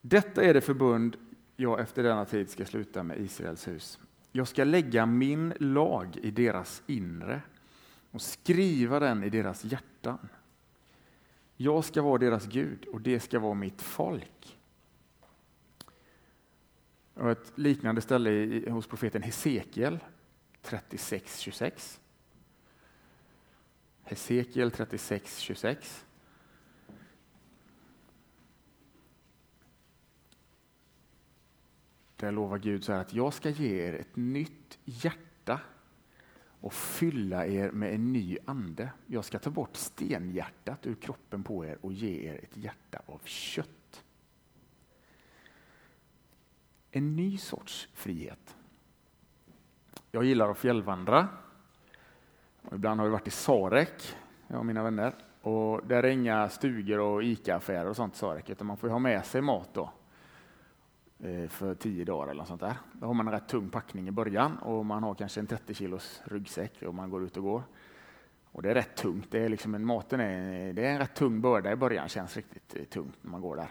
Detta 0.00 0.42
är 0.42 0.54
det 0.54 0.60
förbund 0.60 1.16
jag 1.56 1.80
efter 1.80 2.02
denna 2.02 2.24
tid 2.24 2.50
ska 2.50 2.64
sluta 2.64 3.02
med 3.02 3.20
Israels 3.20 3.68
hus. 3.68 3.98
Jag 4.32 4.48
ska 4.48 4.64
lägga 4.64 5.06
min 5.06 5.54
lag 5.58 6.16
i 6.22 6.30
deras 6.30 6.82
inre 6.86 7.40
och 8.10 8.22
skriva 8.22 9.00
den 9.00 9.24
i 9.24 9.30
deras 9.30 9.64
hjärtan. 9.64 10.28
Jag 11.56 11.84
ska 11.84 12.02
vara 12.02 12.18
deras 12.18 12.46
Gud 12.46 12.84
och 12.84 13.00
det 13.00 13.20
ska 13.20 13.38
vara 13.38 13.54
mitt 13.54 13.82
folk. 13.82 14.58
Och 17.14 17.30
ett 17.30 17.52
liknande 17.54 18.00
ställe 18.00 18.62
hos 18.70 18.86
profeten 18.86 19.22
Hesekiel 19.22 19.98
36-26. 20.62 21.98
Hesekiel 24.08 24.70
36, 24.70 25.38
26. 25.40 26.06
Där 32.16 32.32
lovar 32.32 32.58
Gud 32.58 32.84
så 32.84 32.92
här 32.92 33.00
att 33.00 33.14
jag 33.14 33.34
ska 33.34 33.50
ge 33.50 33.88
er 33.88 33.94
ett 33.94 34.16
nytt 34.16 34.78
hjärta 34.84 35.60
och 36.60 36.72
fylla 36.72 37.46
er 37.46 37.70
med 37.70 37.94
en 37.94 38.12
ny 38.12 38.38
ande. 38.44 38.92
Jag 39.06 39.24
ska 39.24 39.38
ta 39.38 39.50
bort 39.50 39.76
stenhjärtat 39.76 40.86
ur 40.86 40.94
kroppen 40.94 41.42
på 41.42 41.64
er 41.64 41.78
och 41.80 41.92
ge 41.92 42.30
er 42.30 42.40
ett 42.42 42.56
hjärta 42.56 43.02
av 43.06 43.20
kött. 43.24 44.04
En 46.90 47.16
ny 47.16 47.38
sorts 47.38 47.88
frihet. 47.92 48.56
Jag 50.10 50.24
gillar 50.24 50.50
att 50.50 50.58
fjällvandra. 50.58 51.28
Ibland 52.72 53.00
har 53.00 53.06
vi 53.06 53.12
varit 53.12 53.28
i 53.28 53.30
Sarek, 53.30 54.16
jag 54.46 54.58
och 54.58 54.66
mina 54.66 54.82
vänner. 54.82 55.14
Och 55.42 55.86
där 55.86 56.02
är 56.02 56.08
inga 56.08 56.48
stugor 56.48 56.98
och 56.98 57.22
ICA-affärer 57.22 57.86
och 57.86 57.96
sånt 57.96 58.14
i 58.14 58.18
Sarek, 58.18 58.50
utan 58.50 58.66
man 58.66 58.76
får 58.76 58.88
ha 58.88 58.98
med 58.98 59.24
sig 59.24 59.40
mat 59.40 59.68
då 59.72 59.90
eh, 61.18 61.48
för 61.48 61.74
tio 61.74 62.04
dagar 62.04 62.28
eller 62.30 62.38
något 62.38 62.48
sånt 62.48 62.60
där. 62.60 62.76
Då 62.92 63.06
har 63.06 63.14
man 63.14 63.26
en 63.26 63.32
rätt 63.32 63.48
tung 63.48 63.68
packning 63.68 64.08
i 64.08 64.10
början 64.10 64.58
och 64.58 64.86
man 64.86 65.02
har 65.02 65.14
kanske 65.14 65.40
en 65.40 65.46
30 65.46 65.74
kilos 65.74 66.22
ryggsäck 66.24 66.82
om 66.86 66.96
man 66.96 67.10
går 67.10 67.24
ut 67.24 67.36
och 67.36 67.42
går. 67.42 67.62
Och 68.52 68.62
det 68.62 68.70
är 68.70 68.74
rätt 68.74 68.96
tungt. 68.96 69.26
Det 69.30 69.44
är 69.44 69.48
liksom 69.48 69.74
en, 69.74 69.86
maten 69.86 70.20
är, 70.20 70.72
det 70.72 70.86
är 70.86 70.92
en 70.92 70.98
rätt 70.98 71.14
tung 71.14 71.40
börda 71.40 71.72
i 71.72 71.76
början, 71.76 72.08
känns 72.08 72.36
riktigt 72.36 72.76
eh, 72.76 72.84
tungt 72.84 73.16
när 73.20 73.30
man 73.30 73.40
går 73.40 73.56
där. 73.56 73.70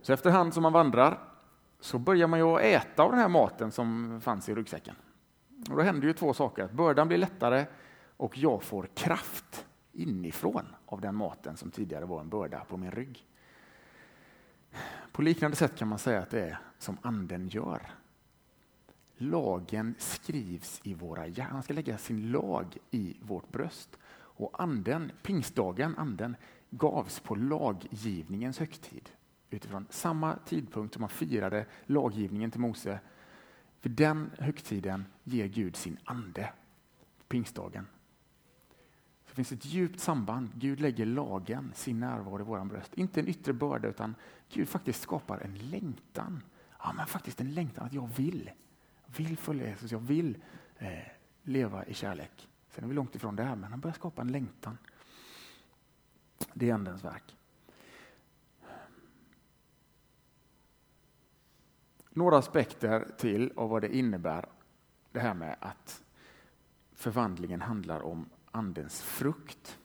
Så 0.00 0.12
efterhand 0.12 0.54
som 0.54 0.62
man 0.62 0.72
vandrar 0.72 1.18
så 1.80 1.98
börjar 1.98 2.26
man 2.26 2.38
ju 2.38 2.58
äta 2.58 3.02
av 3.02 3.10
den 3.10 3.20
här 3.20 3.28
maten 3.28 3.70
som 3.70 4.20
fanns 4.20 4.48
i 4.48 4.54
ryggsäcken. 4.54 4.94
Och 5.70 5.76
då 5.76 5.82
händer 5.82 6.06
ju 6.06 6.12
två 6.12 6.34
saker. 6.34 6.64
Att 6.64 6.72
bördan 6.72 7.08
blir 7.08 7.18
lättare 7.18 7.66
och 8.16 8.38
jag 8.38 8.62
får 8.62 8.88
kraft 8.94 9.66
inifrån 9.92 10.66
av 10.86 11.00
den 11.00 11.14
maten 11.14 11.56
som 11.56 11.70
tidigare 11.70 12.04
var 12.04 12.20
en 12.20 12.28
börda 12.28 12.64
på 12.64 12.76
min 12.76 12.90
rygg. 12.90 13.26
På 15.12 15.22
liknande 15.22 15.56
sätt 15.56 15.76
kan 15.76 15.88
man 15.88 15.98
säga 15.98 16.20
att 16.20 16.30
det 16.30 16.40
är 16.40 16.58
som 16.78 16.98
anden 17.02 17.48
gör. 17.48 17.90
Lagen 19.16 19.94
skrivs 19.98 20.80
i 20.84 20.94
våra 20.94 21.26
hjärtan. 21.26 21.52
Han 21.52 21.62
ska 21.62 21.74
lägga 21.74 21.98
sin 21.98 22.30
lag 22.32 22.76
i 22.90 23.16
vårt 23.20 23.52
bröst. 23.52 23.98
Och 24.36 24.62
anden, 24.62 25.12
pingstdagen, 25.22 25.94
anden, 25.98 26.36
gavs 26.70 27.20
på 27.20 27.34
laggivningens 27.34 28.58
högtid 28.58 29.10
utifrån 29.50 29.86
samma 29.90 30.36
tidpunkt 30.36 30.94
som 30.94 31.00
man 31.00 31.10
firade 31.10 31.66
laggivningen 31.86 32.50
till 32.50 32.60
Mose. 32.60 33.00
För 33.80 33.88
den 33.88 34.30
högtiden 34.38 35.04
ger 35.24 35.46
Gud 35.46 35.76
sin 35.76 35.98
ande, 36.04 36.52
pingstdagen. 37.28 37.86
Det 39.34 39.36
finns 39.36 39.52
ett 39.52 39.64
djupt 39.64 40.00
samband. 40.00 40.50
Gud 40.54 40.80
lägger 40.80 41.06
lagen, 41.06 41.72
sin 41.74 42.00
närvaro 42.00 42.40
i 42.40 42.42
våran 42.42 42.68
bröst. 42.68 42.94
Inte 42.94 43.20
en 43.20 43.28
yttre 43.28 43.52
börda 43.52 43.88
utan 43.88 44.14
Gud 44.48 44.68
faktiskt 44.68 45.02
skapar 45.02 45.38
en 45.38 45.54
längtan. 45.54 46.42
Ja, 46.78 46.92
men 46.92 47.06
faktiskt 47.06 47.40
en 47.40 47.54
längtan 47.54 47.86
att 47.86 47.92
jag 47.92 48.10
vill. 48.16 48.50
vill 49.06 49.36
följa 49.36 49.68
Jesus, 49.68 49.92
jag 49.92 49.98
vill 49.98 50.42
eh, 50.78 50.88
leva 51.42 51.84
i 51.84 51.94
kärlek. 51.94 52.48
Sen 52.70 52.84
är 52.84 52.88
vi 52.88 52.94
långt 52.94 53.14
ifrån 53.14 53.36
det 53.36 53.42
här, 53.42 53.56
men 53.56 53.70
han 53.70 53.80
börjar 53.80 53.94
skapa 53.94 54.22
en 54.22 54.32
längtan. 54.32 54.78
Det 56.52 56.70
är 56.70 56.74
Andens 56.74 57.04
verk. 57.04 57.36
Några 62.10 62.38
aspekter 62.38 63.08
till 63.18 63.52
av 63.56 63.70
vad 63.70 63.82
det 63.82 63.96
innebär 63.96 64.48
det 65.12 65.20
här 65.20 65.34
med 65.34 65.56
att 65.60 66.02
förvandlingen 66.92 67.60
handlar 67.60 68.00
om 68.00 68.28
Andens 68.54 69.02
frukt. 69.02 69.78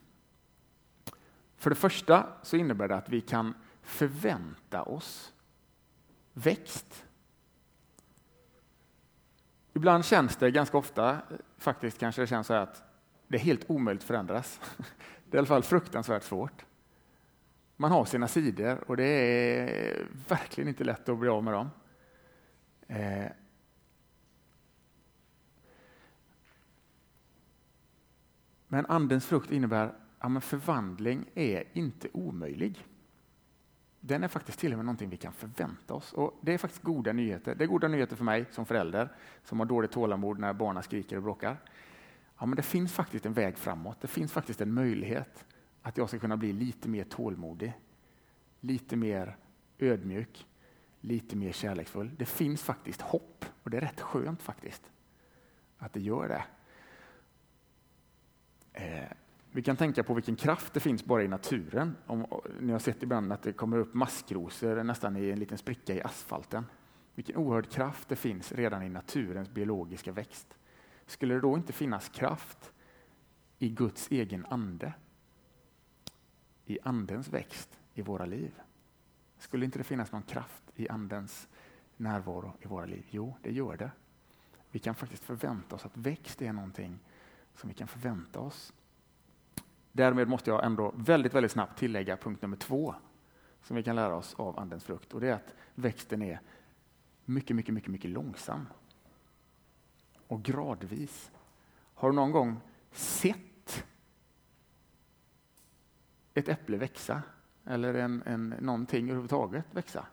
För 1.55 1.69
det 1.69 1.75
första 1.75 2.27
så 2.43 2.57
innebär 2.57 2.88
det 2.88 2.95
att 2.95 3.09
vi 3.09 3.21
kan 3.21 3.53
förvänta 3.81 4.83
oss 4.83 5.33
växt. 6.33 7.05
Ibland 9.73 10.05
känns 10.05 10.35
det, 10.35 10.51
ganska 10.51 10.77
ofta 10.77 11.21
faktiskt 11.57 11.99
kanske 11.99 12.21
det 12.21 12.27
känns 12.27 12.47
så 12.47 12.53
att 12.53 12.83
det 13.27 13.38
är 13.38 13.41
helt 13.41 13.69
omöjligt 13.69 14.03
att 14.03 14.07
förändras. 14.07 14.59
Det 15.25 15.35
är 15.35 15.38
i 15.38 15.39
alla 15.39 15.47
fall 15.47 15.63
fruktansvärt 15.63 16.23
svårt. 16.23 16.65
Man 17.75 17.91
har 17.91 18.05
sina 18.05 18.27
sidor 18.27 18.83
och 18.88 18.97
det 18.97 19.03
är 19.05 20.07
verkligen 20.27 20.67
inte 20.67 20.83
lätt 20.83 21.09
att 21.09 21.17
bli 21.17 21.29
av 21.29 21.44
med 21.44 21.53
dem. 21.53 21.70
Eh, 22.87 23.31
Men 28.72 28.86
andens 28.86 29.25
frukt 29.25 29.51
innebär 29.51 29.94
att 30.20 30.44
förvandling 30.44 31.25
är 31.36 31.64
inte 31.74 32.08
omöjlig. 32.14 32.86
Den 34.00 34.24
är 34.24 34.27
faktiskt 34.27 34.60
till 34.60 34.72
och 34.72 34.77
med 34.77 34.86
någonting 34.86 35.10
vi 35.10 35.18
kan 35.18 35.34
förvänta 35.34 35.94
oss. 35.94 36.14
Och 36.14 36.40
Det 36.42 36.53
är 36.53 36.58
faktiskt 36.58 36.84
goda 36.84 37.14
nyheter. 37.14 37.55
Det 37.55 37.64
är 37.64 37.68
goda 37.68 37.88
nyheter 37.88 38.16
för 38.16 38.24
mig 38.24 38.46
som 38.51 38.66
förälder 38.66 39.10
som 39.44 39.60
har 39.60 39.66
dåligt 39.66 39.92
tålamod 39.92 40.40
när 40.40 40.53
barnen 40.53 40.84
skriker 40.84 41.18
och 41.18 41.24
bråkar. 41.24 41.58
Ja, 42.40 42.46
men 42.46 42.55
det 42.55 42.62
finns 42.62 42.94
faktiskt 42.94 43.25
en 43.25 43.34
väg 43.34 43.58
framåt. 43.58 44.01
Det 44.01 44.08
finns 44.08 44.32
faktiskt 44.32 44.62
en 44.62 44.74
möjlighet 44.74 45.46
att 45.82 45.98
jag 45.98 46.10
ska 46.10 46.20
kunna 46.20 46.38
bli 46.38 46.53
lite 46.53 46.90
mer 46.90 47.03
tålmodig, 47.03 47.74
lite 48.60 48.96
mer 48.96 49.38
ödmjuk, 49.79 50.48
lite 51.01 51.36
mer 51.36 51.51
kärleksfull. 51.51 52.12
Det 52.18 52.25
finns 52.25 52.64
faktiskt 52.64 53.01
hopp 53.01 53.46
och 53.64 53.70
det 53.70 53.77
är 53.77 53.82
rätt 53.82 54.01
skönt 54.01 54.42
faktiskt 54.42 54.92
att 55.77 55.94
det 55.94 56.01
gör 56.01 56.27
det. 56.27 56.44
Eh, 58.79 59.11
vi 59.51 59.61
kan 59.61 59.77
tänka 59.77 60.03
på 60.03 60.13
vilken 60.13 60.35
kraft 60.35 60.74
det 60.74 60.79
finns 60.79 61.05
bara 61.05 61.24
i 61.24 61.27
naturen. 61.27 61.96
Om, 62.05 62.25
ni 62.59 62.72
har 62.72 62.79
sett 62.79 63.03
ibland 63.03 63.33
att 63.33 63.42
det 63.42 63.53
kommer 63.53 63.77
upp 63.77 63.94
maskrosor 63.94 64.83
nästan 64.83 65.18
i 65.18 65.29
en 65.29 65.39
liten 65.39 65.57
spricka 65.57 65.94
i 65.94 66.01
asfalten. 66.01 66.65
Vilken 67.15 67.35
oerhörd 67.35 67.70
kraft 67.70 68.09
det 68.09 68.15
finns 68.15 68.51
redan 68.51 68.83
i 68.83 68.89
naturens 68.89 69.50
biologiska 69.50 70.11
växt. 70.11 70.57
Skulle 71.05 71.33
det 71.33 71.39
då 71.39 71.57
inte 71.57 71.74
finnas 71.74 72.09
kraft 72.09 72.74
i 73.57 73.70
Guds 73.70 74.11
egen 74.11 74.46
ande? 74.46 74.94
I 76.65 76.79
andens 76.83 77.27
växt 77.27 77.79
i 77.94 78.01
våra 78.01 78.25
liv? 78.25 78.51
Skulle 79.37 79.65
inte 79.65 79.77
det 79.77 79.83
finnas 79.83 80.11
någon 80.11 80.24
kraft 80.24 80.63
i 80.75 80.89
andens 80.89 81.48
närvaro 81.98 82.53
i 82.61 82.68
våra 82.68 82.85
liv? 82.85 83.05
Jo, 83.09 83.35
det 83.44 83.51
gör 83.51 83.77
det. 83.77 83.92
Vi 84.72 84.79
kan 84.79 84.96
faktiskt 84.96 85.24
förvänta 85.24 85.75
oss 85.75 85.85
att 85.85 85.98
växt 85.98 86.42
är 86.42 86.53
någonting 86.53 87.00
som 87.59 87.69
vi 87.69 87.75
kan 87.75 87.87
förvänta 87.87 88.39
oss. 88.39 88.74
Därmed 89.91 90.27
måste 90.27 90.50
jag 90.50 90.65
ändå 90.65 90.93
väldigt, 90.95 91.33
väldigt 91.33 91.51
snabbt 91.51 91.79
tillägga 91.79 92.17
punkt 92.17 92.41
nummer 92.41 92.57
två 92.57 92.95
som 93.61 93.75
vi 93.75 93.83
kan 93.83 93.95
lära 93.95 94.15
oss 94.15 94.35
av 94.37 94.59
Andens 94.59 94.83
frukt 94.83 95.13
och 95.13 95.22
det 95.22 95.27
är 95.27 95.33
att 95.33 95.55
växten 95.75 96.22
är 96.22 96.41
mycket, 97.25 97.55
mycket, 97.55 97.74
mycket, 97.74 97.91
mycket 97.91 98.11
långsam 98.11 98.65
och 100.27 100.43
gradvis. 100.43 101.31
Har 101.93 102.09
du 102.09 102.15
någon 102.15 102.31
gång 102.31 102.59
sett 102.91 103.85
ett 106.33 106.50
äpple 106.50 106.77
växa 106.77 107.22
eller 107.65 107.93
en, 107.93 108.24
en, 108.25 108.50
någonting 108.50 109.05
överhuvudtaget 109.05 109.65
växa? 109.72 110.05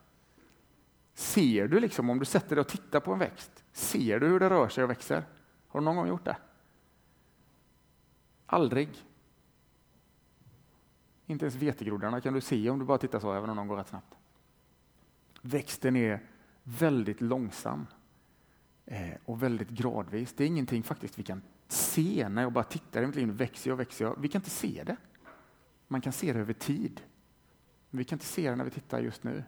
Ser 1.15 1.69
du 1.69 1.81
liksom, 1.81 2.11
om 2.11 2.19
du 2.19 2.25
sätter 2.25 2.57
dig 2.57 2.61
och 2.61 2.69
tittar 2.69 3.01
på 3.01 3.13
en 3.13 3.19
växt, 3.19 3.65
ser 3.73 4.21
du 4.21 4.27
hur 4.27 4.41
det 4.41 4.51
rör 4.51 4.69
sig 4.69 4.85
och 4.85 4.91
växer? 4.91 5.25
Har 5.69 5.81
du 5.81 5.85
någon 5.85 5.97
gång 5.97 6.09
gjort 6.09 6.25
det? 6.25 6.37
Aldrig. 8.47 8.89
Inte 11.27 11.45
ens 11.45 11.55
vetegroddarna 11.55 12.21
kan 12.21 12.35
du 12.35 12.41
se 12.41 12.71
om 12.71 12.79
du 12.79 12.85
bara 12.85 12.99
tittar 12.99 13.21
så, 13.21 13.33
även 13.33 13.51
om 13.51 13.57
de 13.57 13.69
går 13.69 13.77
rätt 13.77 13.89
snabbt. 13.89 14.15
Växten 15.43 15.97
är 15.97 16.21
väldigt 16.63 17.21
långsam 17.21 17.87
eh, 18.85 19.15
och 19.25 19.43
väldigt 19.43 19.69
gradvis. 19.69 20.33
Det 20.33 20.45
är 20.45 20.49
ingenting 20.49 20.83
faktiskt 20.83 21.19
vi 21.19 21.23
kan 21.23 21.43
se 21.69 22.29
när 22.29 22.43
jag 22.43 22.53
bara 22.53 22.65
tittar 22.65 23.03
i 23.03 23.07
mitt 23.07 23.17
liv. 23.17 23.29
Växer 23.29 23.71
jag, 23.71 23.77
växer 23.77 24.05
jag? 24.05 24.21
Vi 24.21 24.29
kan 24.29 24.39
inte 24.39 24.51
se 24.51 24.83
det. 24.87 24.97
Man 25.89 26.01
kan 26.01 26.13
se 26.13 26.33
det 26.33 26.39
över 26.39 26.53
tid. 26.53 27.01
Men 27.91 27.99
vi 27.99 28.05
kan 28.05 28.17
inte 28.17 28.27
se 28.27 28.51
det 28.51 28.57
när 28.57 28.65
vi 28.65 28.71
tittar 28.71 29.01
just 29.01 29.25
nu. 29.25 29.45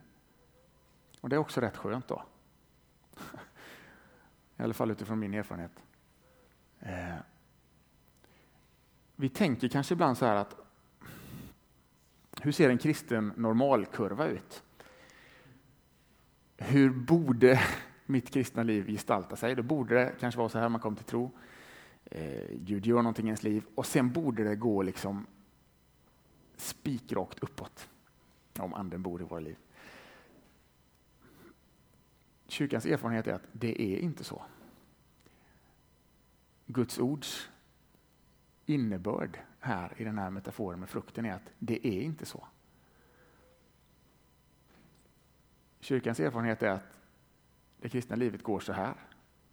Och 1.20 1.28
det 1.28 1.37
är 1.37 1.40
också 1.40 1.61
rätt 1.61 1.76
skönt 1.76 2.08
då. 2.08 2.22
I 4.56 4.62
alla 4.62 4.74
fall 4.74 4.90
utifrån 4.90 5.18
min 5.18 5.34
erfarenhet. 5.34 5.82
Eh, 6.80 7.16
vi 9.20 9.28
tänker 9.28 9.68
kanske 9.68 9.94
ibland 9.94 10.18
så 10.18 10.26
här 10.26 10.37
att 10.37 10.57
hur 12.40 12.52
ser 12.52 12.70
en 12.70 12.78
kristen 12.78 13.33
normalkurva 13.37 14.26
ut? 14.26 14.62
Hur 16.57 16.90
borde 16.90 17.61
mitt 18.07 18.31
kristna 18.31 18.62
liv 18.62 18.87
gestalta 18.87 19.37
sig? 19.37 19.54
Då 19.54 19.62
borde 19.62 19.94
det 19.94 20.14
kanske 20.20 20.38
vara 20.38 20.48
så 20.48 20.59
här 20.59 20.68
man 20.68 20.81
kommer 20.81 20.96
till 20.96 21.07
tro. 21.07 21.31
Eh, 22.04 22.48
Gud 22.50 22.87
gör 22.87 22.96
någonting 22.96 23.26
i 23.26 23.28
ens 23.28 23.42
liv 23.42 23.64
och 23.74 23.87
sen 23.87 24.12
borde 24.12 24.44
det 24.44 24.57
gå 24.57 24.83
liksom 24.83 25.26
spikrakt 26.57 27.38
uppåt 27.38 27.88
om 28.59 28.74
anden 28.74 29.02
bor 29.02 29.20
i 29.20 29.24
våra 29.24 29.40
liv. 29.40 29.57
Kyrkans 32.46 32.87
erfarenhet 32.87 33.26
är 33.26 33.33
att 33.33 33.48
det 33.52 33.83
är 33.83 33.98
inte 33.98 34.24
så. 34.24 34.42
Guds 36.66 36.98
ords 36.98 37.48
innebörd 38.68 39.38
här 39.61 39.92
i 39.96 40.04
den 40.04 40.18
här 40.18 40.31
metaforen 40.31 40.81
med 40.81 40.88
frukten 40.88 41.24
är 41.24 41.33
att 41.33 41.50
det 41.59 41.87
är 41.87 42.00
inte 42.02 42.26
så. 42.26 42.46
Kyrkans 45.81 46.20
erfarenhet 46.20 46.62
är 46.62 46.70
att 46.70 46.98
det 47.81 47.88
kristna 47.88 48.16
livet 48.16 48.42
går 48.42 48.61
så 48.61 48.72
här. 48.72 48.94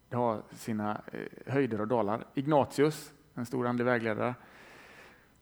Det 0.08 0.16
har 0.16 0.42
sina 0.52 1.02
eh, 1.12 1.52
höjder 1.52 1.80
och 1.80 1.88
dalar. 1.88 2.26
Ignatius 2.34 3.12
en 3.34 3.46
stor 3.46 3.66
andlig 3.66 3.84
vägledare. 3.84 4.34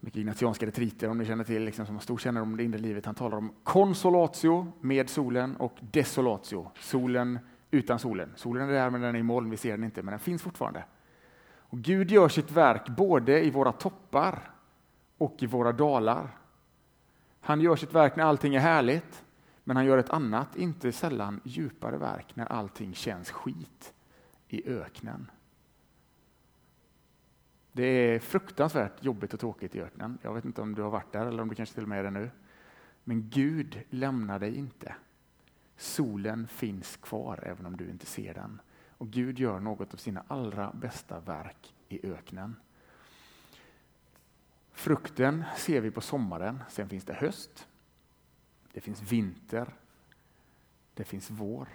Mycket 0.00 0.18
ignatianska 0.18 0.66
retriter 0.66 1.08
om 1.08 1.18
ni 1.18 1.24
känner 1.24 1.44
till, 1.44 1.64
liksom, 1.64 1.86
som 1.86 1.94
har 1.94 2.02
stor 2.02 2.18
kännedom 2.18 2.50
om 2.50 2.56
det 2.56 2.64
inre 2.64 2.78
livet. 2.78 3.06
Han 3.06 3.14
talar 3.14 3.36
om 3.36 3.52
konsolatio 3.62 4.72
med 4.80 5.10
solen 5.10 5.56
och 5.56 5.78
desolatio, 5.80 6.70
solen 6.78 7.38
utan 7.70 7.98
solen. 7.98 8.32
Solen 8.36 8.68
är 8.68 8.72
där 8.72 8.90
men 8.90 9.00
den 9.00 9.14
är 9.14 9.18
i 9.18 9.22
moln, 9.22 9.50
vi 9.50 9.56
ser 9.56 9.70
den 9.70 9.84
inte, 9.84 10.02
men 10.02 10.12
den 10.12 10.18
finns 10.20 10.42
fortfarande. 10.42 10.84
Och 11.74 11.80
Gud 11.80 12.10
gör 12.10 12.28
sitt 12.28 12.50
verk 12.50 12.88
både 12.88 13.44
i 13.44 13.50
våra 13.50 13.72
toppar 13.72 14.50
och 15.18 15.42
i 15.42 15.46
våra 15.46 15.72
dalar. 15.72 16.38
Han 17.40 17.60
gör 17.60 17.76
sitt 17.76 17.92
verk 17.92 18.16
när 18.16 18.24
allting 18.24 18.54
är 18.54 18.60
härligt, 18.60 19.24
men 19.64 19.76
han 19.76 19.86
gör 19.86 19.98
ett 19.98 20.10
annat, 20.10 20.56
inte 20.56 20.92
sällan 20.92 21.40
djupare 21.44 21.96
verk 21.96 22.36
när 22.36 22.46
allting 22.52 22.94
känns 22.94 23.30
skit 23.30 23.94
i 24.48 24.68
öknen. 24.68 25.30
Det 27.72 27.84
är 27.84 28.18
fruktansvärt 28.18 29.04
jobbigt 29.04 29.34
och 29.34 29.40
tråkigt 29.40 29.74
i 29.74 29.80
öknen. 29.80 30.18
Jag 30.22 30.34
vet 30.34 30.44
inte 30.44 30.62
om 30.62 30.74
du 30.74 30.82
har 30.82 30.90
varit 30.90 31.12
där 31.12 31.26
eller 31.26 31.42
om 31.42 31.48
du 31.48 31.54
kanske 31.54 31.74
till 31.74 31.82
och 31.82 31.88
med 31.88 31.98
är 31.98 32.02
där 32.02 32.10
nu. 32.10 32.30
Men 33.04 33.30
Gud 33.30 33.82
lämnar 33.90 34.38
dig 34.38 34.56
inte. 34.56 34.94
Solen 35.76 36.46
finns 36.46 36.96
kvar 36.96 37.40
även 37.42 37.66
om 37.66 37.76
du 37.76 37.90
inte 37.90 38.06
ser 38.06 38.34
den. 38.34 38.60
Och 38.98 39.10
Gud 39.10 39.38
gör 39.38 39.60
något 39.60 39.94
av 39.94 39.98
sina 39.98 40.24
allra 40.28 40.72
bästa 40.72 41.20
verk 41.20 41.74
i 41.88 42.06
öknen. 42.06 42.56
Frukten 44.72 45.44
ser 45.56 45.80
vi 45.80 45.90
på 45.90 46.00
sommaren, 46.00 46.62
sen 46.68 46.88
finns 46.88 47.04
det 47.04 47.14
höst, 47.14 47.68
det 48.72 48.80
finns 48.80 49.02
vinter, 49.02 49.74
det 50.94 51.04
finns 51.04 51.30
vår. 51.30 51.68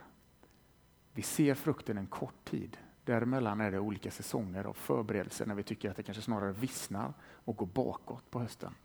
Vi 1.14 1.22
ser 1.22 1.56
frukten 1.56 1.98
en 1.98 2.08
kort 2.08 2.46
tid. 2.46 2.78
Däremellan 3.04 3.62
är 3.62 3.72
det 3.72 3.80
olika 3.80 4.12
säsonger 4.12 4.64
av 4.64 4.74
förberedelser 4.74 5.46
när 5.46 5.56
vi 5.56 5.64
tycker 5.64 5.90
att 5.90 5.96
det 5.96 6.04
kanske 6.04 6.24
snarare 6.24 6.52
vissnar 6.52 7.14
och 7.22 7.58
går 7.58 7.66
bakåt 7.66 8.32
på 8.32 8.40
hösten. 8.40 8.76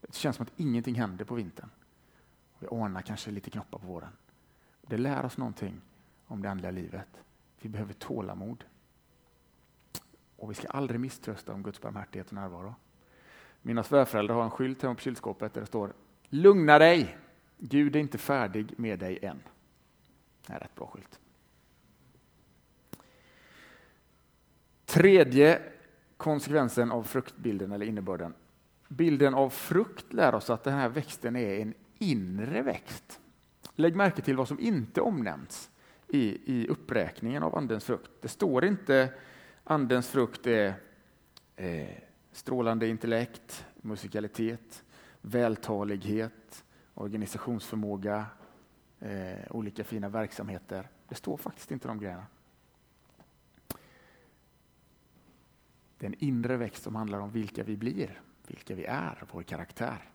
Det 0.00 0.14
känns 0.14 0.36
som 0.36 0.42
att 0.42 0.60
ingenting 0.60 0.94
händer 0.94 1.24
på 1.24 1.34
vintern. 1.34 1.70
Vi 2.58 2.66
anar 2.70 3.02
kanske 3.02 3.30
lite 3.30 3.50
knoppar 3.50 3.78
på 3.78 3.86
våren. 3.86 4.12
Det 4.82 4.96
lär 4.96 5.24
oss 5.24 5.38
någonting 5.38 5.80
om 6.26 6.42
det 6.42 6.50
andliga 6.50 6.70
livet. 6.70 7.08
Vi 7.64 7.70
behöver 7.70 7.92
tålamod. 7.92 8.64
Och 10.36 10.50
vi 10.50 10.54
ska 10.54 10.68
aldrig 10.68 11.00
misströsta 11.00 11.52
om 11.52 11.62
Guds 11.62 11.80
barmhärtighet 11.80 12.26
och 12.26 12.32
närvaro. 12.32 12.74
Mina 13.62 13.82
svärföräldrar 13.82 14.34
har 14.34 14.44
en 14.44 14.50
skylt 14.50 14.82
hemma 14.82 14.94
på 14.94 15.00
kylskåpet 15.00 15.54
där 15.54 15.60
det 15.60 15.66
står 15.66 15.92
Lugna 16.28 16.78
dig! 16.78 17.16
Gud 17.58 17.96
är 17.96 18.00
inte 18.00 18.18
färdig 18.18 18.74
med 18.78 18.98
dig 18.98 19.18
än. 19.22 19.42
Det 20.46 20.52
är 20.52 20.54
en 20.54 20.60
rätt 20.60 20.74
bra 20.74 20.86
skylt. 20.86 21.20
Tredje 24.84 25.62
konsekvensen 26.16 26.92
av 26.92 27.02
fruktbilden 27.02 27.72
eller 27.72 27.86
innebörden. 27.86 28.34
Bilden 28.88 29.34
av 29.34 29.50
frukt 29.50 30.12
lär 30.12 30.34
oss 30.34 30.50
att 30.50 30.64
den 30.64 30.74
här 30.74 30.88
växten 30.88 31.36
är 31.36 31.60
en 31.60 31.74
inre 31.98 32.62
växt. 32.62 33.20
Lägg 33.74 33.96
märke 33.96 34.22
till 34.22 34.36
vad 34.36 34.48
som 34.48 34.60
inte 34.60 35.00
omnämns 35.00 35.70
i, 36.08 36.40
i 36.44 36.66
uppräkningen 36.68 37.42
av 37.42 37.58
Andens 37.58 37.84
frukt. 37.84 38.10
Det 38.20 38.28
står 38.28 38.64
inte 38.64 39.12
Andens 39.64 40.08
frukt 40.08 40.46
är 40.46 40.74
eh, 41.56 41.88
strålande 42.32 42.88
intellekt, 42.88 43.66
musikalitet, 43.76 44.84
vältalighet, 45.20 46.64
organisationsförmåga, 46.94 48.26
eh, 49.00 49.38
olika 49.50 49.84
fina 49.84 50.08
verksamheter. 50.08 50.88
Det 51.08 51.14
står 51.14 51.36
faktiskt 51.36 51.70
inte 51.70 51.88
de 51.88 51.98
grejerna. 51.98 52.26
Det 55.98 56.06
är 56.06 56.10
en 56.10 56.24
inre 56.24 56.56
växt 56.56 56.82
som 56.82 56.94
handlar 56.94 57.18
om 57.18 57.30
vilka 57.30 57.62
vi 57.62 57.76
blir, 57.76 58.20
vilka 58.46 58.74
vi 58.74 58.84
är, 58.84 59.24
vår 59.32 59.42
karaktär. 59.42 60.13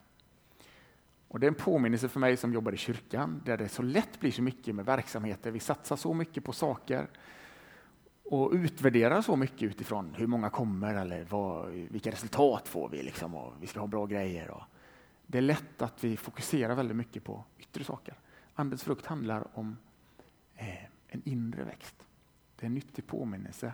Och 1.30 1.40
Det 1.40 1.46
är 1.46 1.48
en 1.48 1.56
påminnelse 1.56 2.10
för 2.10 2.20
mig 2.20 2.38
som 2.38 2.54
jobbar 2.54 2.72
i 2.72 2.78
kyrkan, 2.78 3.42
där 3.46 3.58
det 3.58 3.70
så 3.70 3.82
lätt 3.82 4.20
blir 4.20 4.32
så 4.32 4.42
mycket 4.42 4.76
med 4.76 4.86
verksamheter. 4.86 5.52
Vi 5.52 5.60
satsar 5.60 5.96
så 5.96 6.14
mycket 6.14 6.44
på 6.44 6.54
saker 6.54 7.08
och 8.24 8.52
utvärderar 8.54 9.22
så 9.22 9.36
mycket 9.36 9.64
utifrån 9.64 10.14
hur 10.18 10.28
många 10.28 10.50
kommer 10.50 10.96
eller 10.96 11.24
vad, 11.30 11.70
vilka 11.70 12.12
resultat 12.12 12.68
får 12.68 12.90
vi 12.90 13.04
liksom, 13.04 13.36
och 13.36 13.54
vi 13.62 13.68
ska 13.68 13.80
ha 13.80 13.88
bra 13.88 14.06
grejer. 14.06 14.52
Och 14.52 14.64
det 15.26 15.38
är 15.38 15.42
lätt 15.42 15.82
att 15.82 16.04
vi 16.04 16.18
fokuserar 16.18 16.76
väldigt 16.76 16.98
mycket 16.98 17.24
på 17.24 17.44
yttre 17.58 17.84
saker. 17.84 18.14
Andens 18.54 18.84
frukt 18.84 19.06
handlar 19.06 19.58
om 19.58 19.78
eh, 20.56 20.84
en 21.08 21.22
inre 21.26 21.64
växt. 21.64 21.96
Det 22.56 22.64
är 22.64 22.68
en 22.68 22.74
nyttig 22.74 23.08
påminnelse 23.08 23.74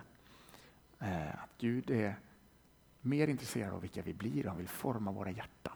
eh, 0.98 1.42
att 1.42 1.50
Gud 1.58 1.90
är 1.90 2.16
mer 3.00 3.28
intresserad 3.28 3.74
av 3.74 3.80
vilka 3.80 4.02
vi 4.02 4.14
blir 4.14 4.44
han 4.44 4.56
vill 4.56 4.68
forma 4.68 5.12
våra 5.12 5.30
hjärtan. 5.30 5.75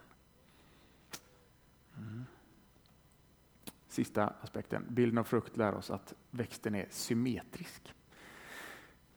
Sista 4.01 4.33
aspekten. 4.41 4.87
Bilden 4.89 5.19
av 5.19 5.25
frukt 5.25 5.57
lär 5.57 5.75
oss 5.75 5.91
att 5.91 6.15
växten 6.31 6.75
är 6.75 6.87
symmetrisk. 6.91 7.95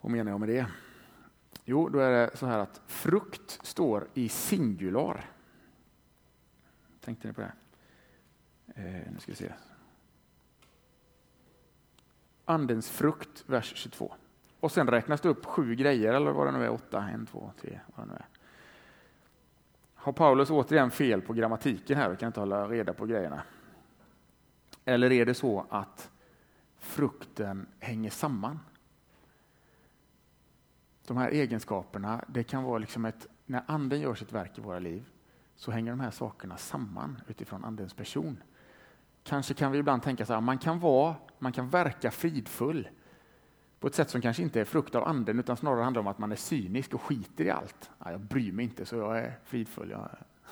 Vad 0.02 0.12
menar 0.12 0.32
jag 0.32 0.40
med 0.40 0.50
det? 0.50 0.68
Jo, 1.66 1.90
då 1.90 2.00
är 2.00 2.12
det 2.12 2.38
så 2.38 2.46
här 2.46 2.60
att 2.60 2.82
frukt 2.88 3.60
står 3.64 4.08
i 4.14 4.30
singular. 4.30 5.26
Tänkte 7.02 7.28
ni 7.28 7.34
på 7.34 7.42
det? 7.42 7.54
Eh, 8.76 9.12
nu 9.14 9.20
ska 9.20 9.32
vi 9.32 9.36
se. 9.36 9.54
Andens 12.46 12.90
frukt, 12.90 13.44
vers 13.48 13.74
22. 13.76 14.14
Och 14.60 14.72
sen 14.72 14.88
räknas 14.88 15.22
det 15.22 15.30
upp 15.30 15.46
sju 15.46 15.76
grejer, 15.76 16.14
eller 16.14 16.32
vad 16.32 16.48
det 16.48 16.52
nu 16.52 16.64
är, 16.66 16.72
åtta, 16.72 17.10
en, 17.14 17.26
två, 17.26 17.52
tre, 17.62 17.80
vad 17.96 18.08
det 18.08 18.12
nu 18.12 18.16
är. 18.16 18.28
Har 19.94 20.14
Paulus 20.14 20.50
återigen 20.50 20.92
fel 20.92 21.22
på 21.22 21.34
grammatiken 21.34 21.98
här 21.98 22.12
och 22.12 22.20
kan 22.20 22.28
inte 22.28 22.40
hålla 22.40 22.68
reda 22.68 22.94
på 22.94 23.06
grejerna? 23.06 23.44
Eller 24.86 25.12
är 25.12 25.26
det 25.26 25.34
så 25.34 25.66
att 25.70 26.12
frukten 26.78 27.66
hänger 27.80 28.10
samman? 28.10 28.60
De 31.08 31.18
här 31.18 31.30
egenskaperna, 31.30 32.26
det 32.28 32.44
kan 32.44 32.64
vara 32.64 32.78
liksom 32.78 33.06
ett, 33.06 33.28
när 33.46 33.64
anden 33.68 34.02
gör 34.02 34.16
sitt 34.16 34.32
verk 34.32 34.58
i 34.58 34.62
våra 34.62 34.80
liv, 34.80 35.06
så 35.56 35.72
hänger 35.72 35.92
de 35.92 36.00
här 36.00 36.12
sakerna 36.12 36.58
samman 36.58 37.22
utifrån 37.28 37.66
andens 37.66 37.94
person. 37.94 38.44
Kanske 39.24 39.54
kan 39.54 39.72
vi 39.72 39.78
ibland 39.78 40.04
tänka 40.04 40.26
så 40.26 40.34
här, 40.34 40.42
man 40.42 40.58
kan 40.58 40.80
vara, 40.80 41.16
man 41.40 41.52
kan 41.52 41.70
verka 41.70 42.12
fridfull 42.12 42.90
på 43.80 43.88
ett 43.88 43.96
sätt 43.96 44.10
som 44.10 44.22
kanske 44.22 44.44
inte 44.44 44.62
är 44.62 44.66
frukt 44.66 44.96
av 44.96 45.08
anden 45.08 45.40
utan 45.40 45.58
snarare 45.58 45.84
handlar 45.84 46.02
om 46.02 46.08
att 46.08 46.18
man 46.18 46.32
är 46.32 46.36
cynisk 46.36 46.94
och 46.94 47.02
skiter 47.02 47.46
i 47.46 47.50
allt. 47.50 47.92
Ja, 48.00 48.12
jag 48.12 48.20
bryr 48.22 48.52
mig 48.52 48.66
inte 48.66 48.86
så 48.86 48.96
jag 48.96 49.20
är 49.20 49.40
fridfull. 49.44 49.90
Jag... 49.90 50.10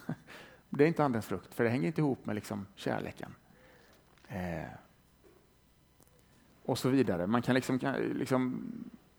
Det 0.70 0.84
är 0.84 0.88
inte 0.88 1.04
andens 1.04 1.26
frukt 1.26 1.54
för 1.54 1.64
det 1.64 1.70
hänger 1.70 1.88
inte 1.88 2.02
ihop 2.02 2.26
med 2.26 2.36
liksom 2.36 2.66
kärleken. 2.76 3.36
Eh... 4.32 4.70
Och 6.64 6.78
så 6.78 6.90
vidare. 6.90 7.28
Man 7.28 7.42
kan 7.42 7.56
liksom, 7.56 7.80
liksom 8.16 8.72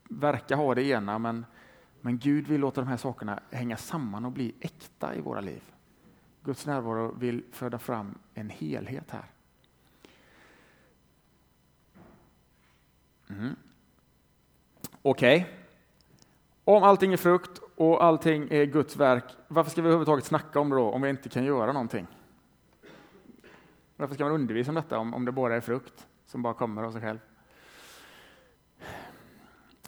verka 0.09 0.57
ha 0.57 0.75
det 0.75 0.83
ena 0.83 1.19
men, 1.19 1.47
men 2.01 2.19
Gud 2.19 2.49
vill 2.49 2.61
låta 2.61 2.81
de 2.81 2.87
här 2.87 2.97
sakerna 2.97 3.41
hänga 3.51 3.77
samman 3.77 4.25
och 4.25 4.33
bli 4.33 4.55
äkta 4.61 5.15
i 5.15 5.21
våra 5.21 5.41
liv. 5.41 5.63
Guds 6.45 6.67
närvaro 6.67 7.15
vill 7.19 7.45
föda 7.53 7.79
fram 7.79 8.19
en 8.35 8.51
helhet 8.51 9.11
här. 9.11 9.25
Mm. 13.31 13.57
Okej. 15.03 15.41
Okay. 15.41 15.55
Om 16.65 16.83
allting 16.83 17.13
är 17.13 17.17
frukt 17.17 17.61
och 17.77 18.05
allting 18.05 18.49
är 18.51 18.65
Guds 18.65 18.97
verk, 18.97 19.25
varför 19.49 19.71
ska 19.71 19.83
vi 19.83 19.89
överhuvudtaget 19.89 20.25
snacka 20.25 20.61
om 20.61 20.71
det 20.71 20.77
då 20.77 20.91
om 20.91 21.03
vi 21.03 21.11
inte 21.11 21.29
kan 21.29 21.45
göra 21.45 21.73
någonting? 21.73 22.07
Varför 23.97 24.15
ska 24.15 24.25
man 24.25 24.33
undervisa 24.33 24.71
om 24.71 24.75
detta 24.75 24.99
om, 24.99 25.15
om 25.15 25.25
det 25.25 25.33
bara 25.33 25.57
är 25.57 25.61
frukt 25.61 26.07
som 26.27 26.43
bara 26.43 26.55
kommer 26.55 26.83
av 26.83 26.93
sig 26.93 27.01
själv? 27.01 27.19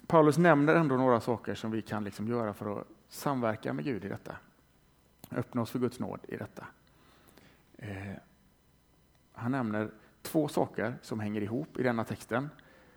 Paulus 0.07 0.37
nämner 0.37 0.75
ändå 0.75 0.97
några 0.97 1.19
saker 1.19 1.55
som 1.55 1.71
vi 1.71 1.81
kan 1.81 2.03
liksom 2.03 2.27
göra 2.27 2.53
för 2.53 2.79
att 2.79 2.87
samverka 3.07 3.73
med 3.73 3.85
Gud 3.85 4.05
i 4.05 4.07
detta. 4.07 4.37
Öppna 5.31 5.61
oss 5.61 5.71
för 5.71 5.79
Guds 5.79 5.99
nåd 5.99 6.19
i 6.27 6.37
detta. 6.37 6.67
Eh, 7.77 8.13
han 9.33 9.51
nämner 9.51 9.91
två 10.21 10.47
saker 10.47 10.95
som 11.01 11.19
hänger 11.19 11.41
ihop 11.41 11.79
i 11.79 11.83
denna 11.83 12.03
texten 12.03 12.49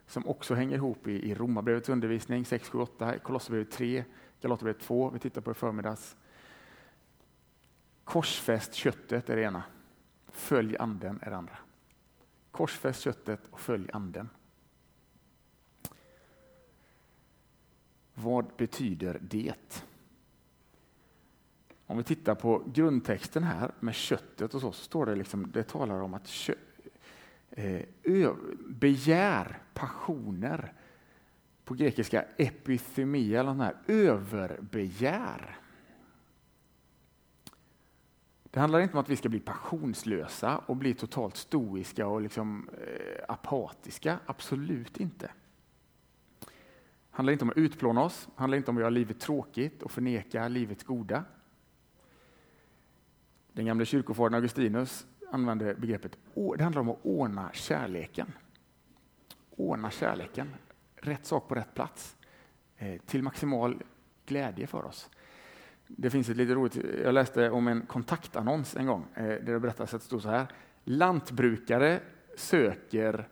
som 0.06 0.26
också 0.26 0.54
hänger 0.54 0.76
ihop 0.76 1.06
i, 1.06 1.30
i 1.30 1.34
Romarbrevets 1.34 1.88
undervisning 1.88 2.44
6, 2.44 2.68
7, 2.68 2.78
8, 2.78 3.18
Kolosserbrevet 3.18 3.70
3, 3.70 4.04
Galaterbrevet 4.40 4.80
2, 4.80 5.10
vi 5.10 5.18
tittar 5.18 5.40
på 5.40 5.50
det 5.50 5.54
förmiddags. 5.54 6.16
Korsfäst 8.04 8.74
köttet 8.74 9.30
är 9.30 9.36
det 9.36 9.42
ena, 9.42 9.62
följ 10.38 10.76
anden 10.76 11.18
är 11.22 11.30
det 11.30 11.36
andra. 11.36 11.58
Korsfäst 12.50 13.00
köttet 13.00 13.40
och 13.50 13.60
följ 13.60 13.90
anden. 13.92 14.28
Vad 18.14 18.46
betyder 18.56 19.18
det? 19.22 19.84
Om 21.86 21.96
vi 21.96 22.02
tittar 22.04 22.34
på 22.34 22.62
grundtexten 22.74 23.42
här 23.42 23.70
med 23.80 23.94
köttet 23.94 24.54
och 24.54 24.60
så, 24.60 24.72
så 24.72 24.82
står 24.82 25.06
det 25.06 25.14
liksom, 25.14 25.50
det 25.50 25.62
talar 25.62 26.00
om 26.00 26.14
att 26.14 26.28
kö, 26.28 26.54
eh, 27.50 28.34
begär, 28.66 29.58
passioner, 29.74 30.72
på 31.64 31.74
grekiska 31.74 32.24
epithymia, 32.36 33.40
eller 33.40 33.54
här, 33.54 33.76
överbegär. 33.86 35.58
Det 38.58 38.62
handlar 38.62 38.80
inte 38.80 38.94
om 38.94 39.00
att 39.00 39.08
vi 39.08 39.16
ska 39.16 39.28
bli 39.28 39.40
passionslösa 39.40 40.58
och 40.58 40.76
bli 40.76 40.94
totalt 40.94 41.36
stoiska 41.36 42.06
och 42.06 42.20
liksom, 42.20 42.68
eh, 42.68 43.24
apatiska. 43.28 44.18
Absolut 44.26 45.00
inte. 45.00 45.30
Det 46.40 46.46
handlar 47.10 47.32
inte 47.32 47.44
om 47.44 47.50
att 47.50 47.56
utplåna 47.56 48.02
oss, 48.02 48.28
det 48.34 48.40
handlar 48.40 48.58
inte 48.58 48.70
om 48.70 48.76
att 48.76 48.80
göra 48.80 48.90
livet 48.90 49.20
tråkigt 49.20 49.82
och 49.82 49.90
förneka 49.90 50.48
livets 50.48 50.84
goda. 50.84 51.24
Den 53.52 53.66
gamle 53.66 53.84
kyrkofadern 53.84 54.34
Augustinus 54.34 55.06
använde 55.30 55.74
begreppet 55.74 56.18
det 56.34 56.62
handlar 56.62 56.80
om 56.80 56.88
att 56.88 56.98
ordna 57.02 57.50
kärleken. 57.52 58.32
Ordna 59.50 59.90
kärleken, 59.90 60.54
rätt 60.96 61.26
sak 61.26 61.48
på 61.48 61.54
rätt 61.54 61.74
plats, 61.74 62.16
eh, 62.76 63.00
till 63.00 63.22
maximal 63.22 63.82
glädje 64.26 64.66
för 64.66 64.84
oss. 64.84 65.10
Det 65.88 66.10
finns 66.10 66.28
ett 66.28 66.36
lite 66.36 66.54
roligt, 66.54 66.76
jag 67.04 67.14
läste 67.14 67.50
om 67.50 67.68
en 67.68 67.82
kontaktannons 67.86 68.76
en 68.76 68.86
gång 68.86 69.06
eh, 69.14 69.24
där 69.24 69.52
det 69.52 69.60
berättas 69.60 69.94
att 69.94 70.00
det 70.00 70.06
stod 70.06 70.22
så 70.22 70.28
här. 70.28 70.46
Lantbrukare 70.84 72.00
söker 72.36 73.28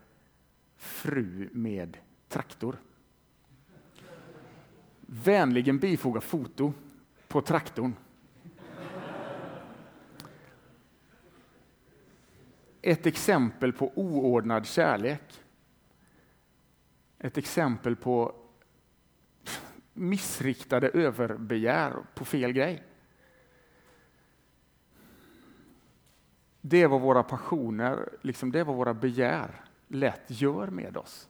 fru 0.77 1.49
med 1.53 1.97
traktor. 2.29 2.77
Vänligen 5.01 5.79
bifoga 5.79 6.21
foto 6.21 6.73
på 7.29 7.40
traktorn. 7.40 7.95
Ett 12.83 13.07
exempel 13.07 13.73
på 13.73 13.92
oordnad 13.95 14.66
kärlek. 14.66 15.42
Ett 17.19 17.38
exempel 17.38 17.97
på 17.97 18.35
missriktade 19.97 20.89
överbegär 20.89 21.97
på 22.15 22.25
fel 22.25 22.53
grej. 22.53 22.83
Det 26.61 26.83
är 26.83 26.89
vad 26.89 27.01
våra 27.01 27.23
passioner, 27.23 28.09
liksom 28.23 28.53
det 28.53 28.61
är 28.61 28.65
vad 28.65 28.77
våra 28.77 28.95
begär 28.95 29.65
lätt 29.89 30.25
gör 30.27 30.67
med 30.67 30.97
oss. 30.97 31.29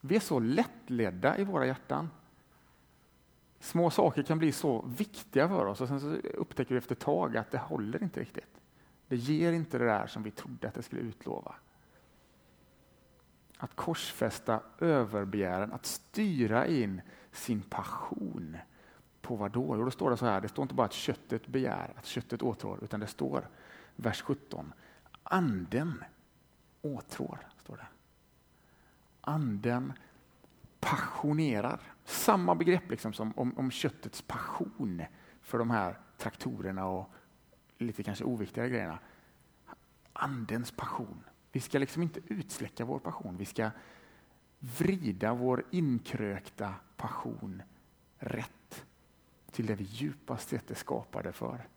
Vi 0.00 0.16
är 0.16 0.20
så 0.20 0.38
lättledda 0.38 1.38
i 1.38 1.44
våra 1.44 1.66
hjärtan. 1.66 2.10
Små 3.60 3.90
saker 3.90 4.22
kan 4.22 4.38
bli 4.38 4.52
så 4.52 4.84
viktiga 4.98 5.48
för 5.48 5.66
oss 5.66 5.80
och 5.80 5.88
sen 5.88 6.00
så 6.00 6.10
upptäcker 6.34 6.74
vi 6.74 6.78
efter 6.78 6.94
ett 6.94 7.00
tag 7.00 7.36
att 7.36 7.50
det 7.50 7.58
håller 7.58 8.02
inte 8.02 8.20
riktigt. 8.20 8.60
Det 9.08 9.16
ger 9.16 9.52
inte 9.52 9.78
det 9.78 9.84
där 9.84 10.06
som 10.06 10.22
vi 10.22 10.30
trodde 10.30 10.68
att 10.68 10.74
det 10.74 10.82
skulle 10.82 11.02
utlova. 11.02 11.54
Att 13.58 13.76
korsfästa 13.76 14.60
överbegären, 14.78 15.72
att 15.72 15.86
styra 15.86 16.66
in 16.66 17.00
sin 17.34 17.62
passion. 17.62 18.56
På 19.20 19.36
vad 19.36 19.50
då? 19.50 19.76
Jo, 19.76 19.84
då 19.84 19.90
står 19.90 20.10
det 20.10 20.16
så 20.16 20.26
här, 20.26 20.40
det 20.40 20.48
står 20.48 20.62
inte 20.62 20.74
bara 20.74 20.86
att 20.86 20.92
köttet 20.92 21.46
begär, 21.46 21.92
att 21.96 22.06
köttet 22.06 22.42
åtrår, 22.42 22.84
utan 22.84 23.00
det 23.00 23.06
står, 23.06 23.48
vers 23.96 24.22
17, 24.22 24.72
anden 25.22 26.04
åtrår. 26.82 27.38
Står 27.62 27.76
det. 27.76 27.86
Anden 29.20 29.92
passionerar. 30.80 31.80
Samma 32.04 32.54
begrepp 32.54 32.90
liksom 32.90 33.12
som 33.12 33.32
om, 33.36 33.58
om 33.58 33.70
köttets 33.70 34.22
passion 34.22 35.02
för 35.40 35.58
de 35.58 35.70
här 35.70 35.98
traktorerna 36.18 36.86
och 36.86 37.10
lite 37.78 38.02
kanske 38.02 38.24
oviktigare 38.24 38.68
grejerna. 38.68 38.98
Andens 40.12 40.70
passion. 40.70 41.24
Vi 41.52 41.60
ska 41.60 41.78
liksom 41.78 42.02
inte 42.02 42.20
utsläcka 42.26 42.84
vår 42.84 42.98
passion. 42.98 43.36
Vi 43.36 43.44
ska 43.44 43.70
vrida 44.64 45.34
vår 45.34 45.64
inkrökta 45.70 46.74
passion 46.96 47.62
rätt 48.18 48.86
till 49.50 49.66
det 49.66 49.74
vi 49.74 49.84
djupast 49.84 50.48
sett 50.48 50.70
är 50.70 50.74
skapade 50.74 51.32
för. 51.32 51.68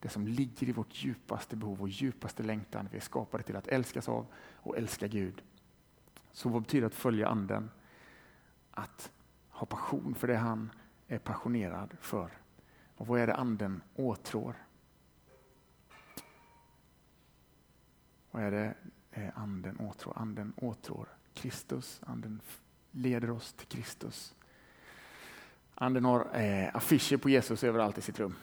Det 0.00 0.08
som 0.08 0.26
ligger 0.26 0.68
i 0.68 0.72
vårt 0.72 0.94
djupaste 1.04 1.56
behov 1.56 1.80
och 1.80 1.88
djupaste 1.88 2.42
längtan. 2.42 2.88
Vi 2.90 2.96
är 2.96 3.00
skapade 3.02 3.42
till 3.42 3.56
att 3.56 3.68
älskas 3.68 4.08
av 4.08 4.26
och 4.54 4.76
älska 4.76 5.06
Gud. 5.06 5.42
Så 6.32 6.48
vad 6.48 6.62
betyder 6.62 6.86
att 6.86 6.94
följa 6.94 7.28
anden? 7.28 7.70
Att 8.70 9.12
ha 9.48 9.66
passion 9.66 10.14
för 10.14 10.28
det 10.28 10.36
han 10.36 10.70
är 11.08 11.18
passionerad 11.18 11.96
för. 12.00 12.30
Och 12.96 13.06
vad 13.06 13.20
är 13.20 13.26
det 13.26 13.34
anden 13.34 13.82
åtrår? 13.94 14.56
Vad 18.30 18.42
är 18.42 18.50
det 18.50 18.74
eh, 19.10 19.38
anden 19.38 19.80
åtrår? 19.80 20.18
Anden 20.18 20.52
åtrår 20.56 21.15
Kristus. 21.36 22.00
Anden 22.06 22.40
leder 22.90 23.30
oss 23.30 23.52
till 23.52 23.66
Kristus. 23.66 24.34
Anden 25.74 26.04
har 26.04 26.28
eh, 26.32 26.76
affischer 26.76 27.16
på 27.16 27.30
Jesus 27.30 27.64
överallt 27.64 27.98
i 27.98 28.02
sitt 28.02 28.20
rum. 28.20 28.34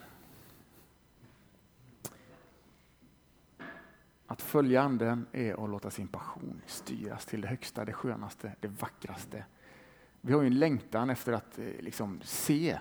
Att 4.26 4.42
följa 4.42 4.82
anden 4.82 5.26
är 5.32 5.64
att 5.64 5.70
låta 5.70 5.90
sin 5.90 6.08
passion 6.08 6.62
styras 6.66 7.26
till 7.26 7.40
det 7.40 7.48
högsta, 7.48 7.84
det 7.84 7.92
skönaste, 7.92 8.52
det 8.60 8.68
vackraste. 8.68 9.44
Vi 10.20 10.32
har 10.32 10.40
ju 10.40 10.46
en 10.46 10.58
längtan 10.58 11.10
efter 11.10 11.32
att 11.32 11.58
eh, 11.58 11.64
liksom, 11.64 12.20
se 12.22 12.78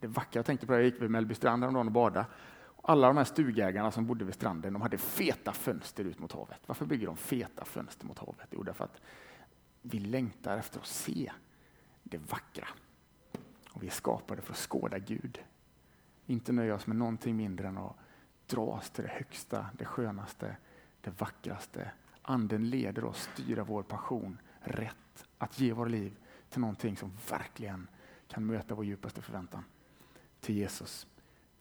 det 0.00 0.06
vackra. 0.06 0.38
Jag 0.38 0.46
tänkte 0.46 0.66
på 0.66 0.72
det, 0.72 0.78
jag 0.78 0.84
gick 0.84 1.02
vid 1.02 1.10
Mellbystrand 1.10 1.62
häromdagen 1.62 1.86
och 1.86 1.92
badade. 1.92 2.26
Alla 2.82 3.06
de 3.06 3.16
här 3.16 3.24
stugägarna 3.24 3.90
som 3.90 4.06
bodde 4.06 4.24
vid 4.24 4.34
stranden 4.34 4.72
de 4.72 4.82
hade 4.82 4.98
feta 4.98 5.52
fönster 5.52 6.04
ut 6.04 6.18
mot 6.18 6.32
havet. 6.32 6.60
Varför 6.66 6.86
bygger 6.86 7.06
de 7.06 7.16
feta 7.16 7.64
fönster 7.64 8.06
mot 8.06 8.18
havet? 8.18 8.48
Jo, 8.50 8.62
därför 8.62 8.84
att 8.84 9.00
vi 9.90 9.98
längtar 9.98 10.58
efter 10.58 10.80
att 10.80 10.86
se 10.86 11.32
det 12.02 12.18
vackra. 12.18 12.68
Och 13.70 13.82
vi 13.82 13.86
är 13.86 13.90
skapade 13.90 14.42
för 14.42 14.52
att 14.52 14.58
skåda 14.58 14.98
Gud. 14.98 15.38
Inte 16.26 16.52
nöja 16.52 16.74
oss 16.74 16.86
med 16.86 16.96
någonting 16.96 17.36
mindre 17.36 17.68
än 17.68 17.78
att 17.78 17.96
dras 18.46 18.90
till 18.90 19.04
det 19.04 19.10
högsta, 19.10 19.66
det 19.78 19.84
skönaste, 19.84 20.56
det 21.00 21.20
vackraste. 21.20 21.90
Anden 22.22 22.70
leder 22.70 23.04
oss 23.04 23.28
styra 23.32 23.64
vår 23.64 23.82
passion 23.82 24.38
rätt. 24.60 25.26
Att 25.38 25.60
ge 25.60 25.72
våra 25.72 25.88
liv 25.88 26.16
till 26.48 26.60
någonting 26.60 26.96
som 26.96 27.12
verkligen 27.30 27.88
kan 28.28 28.46
möta 28.46 28.74
vår 28.74 28.84
djupaste 28.84 29.22
förväntan. 29.22 29.64
Till 30.40 30.56
Jesus. 30.56 31.06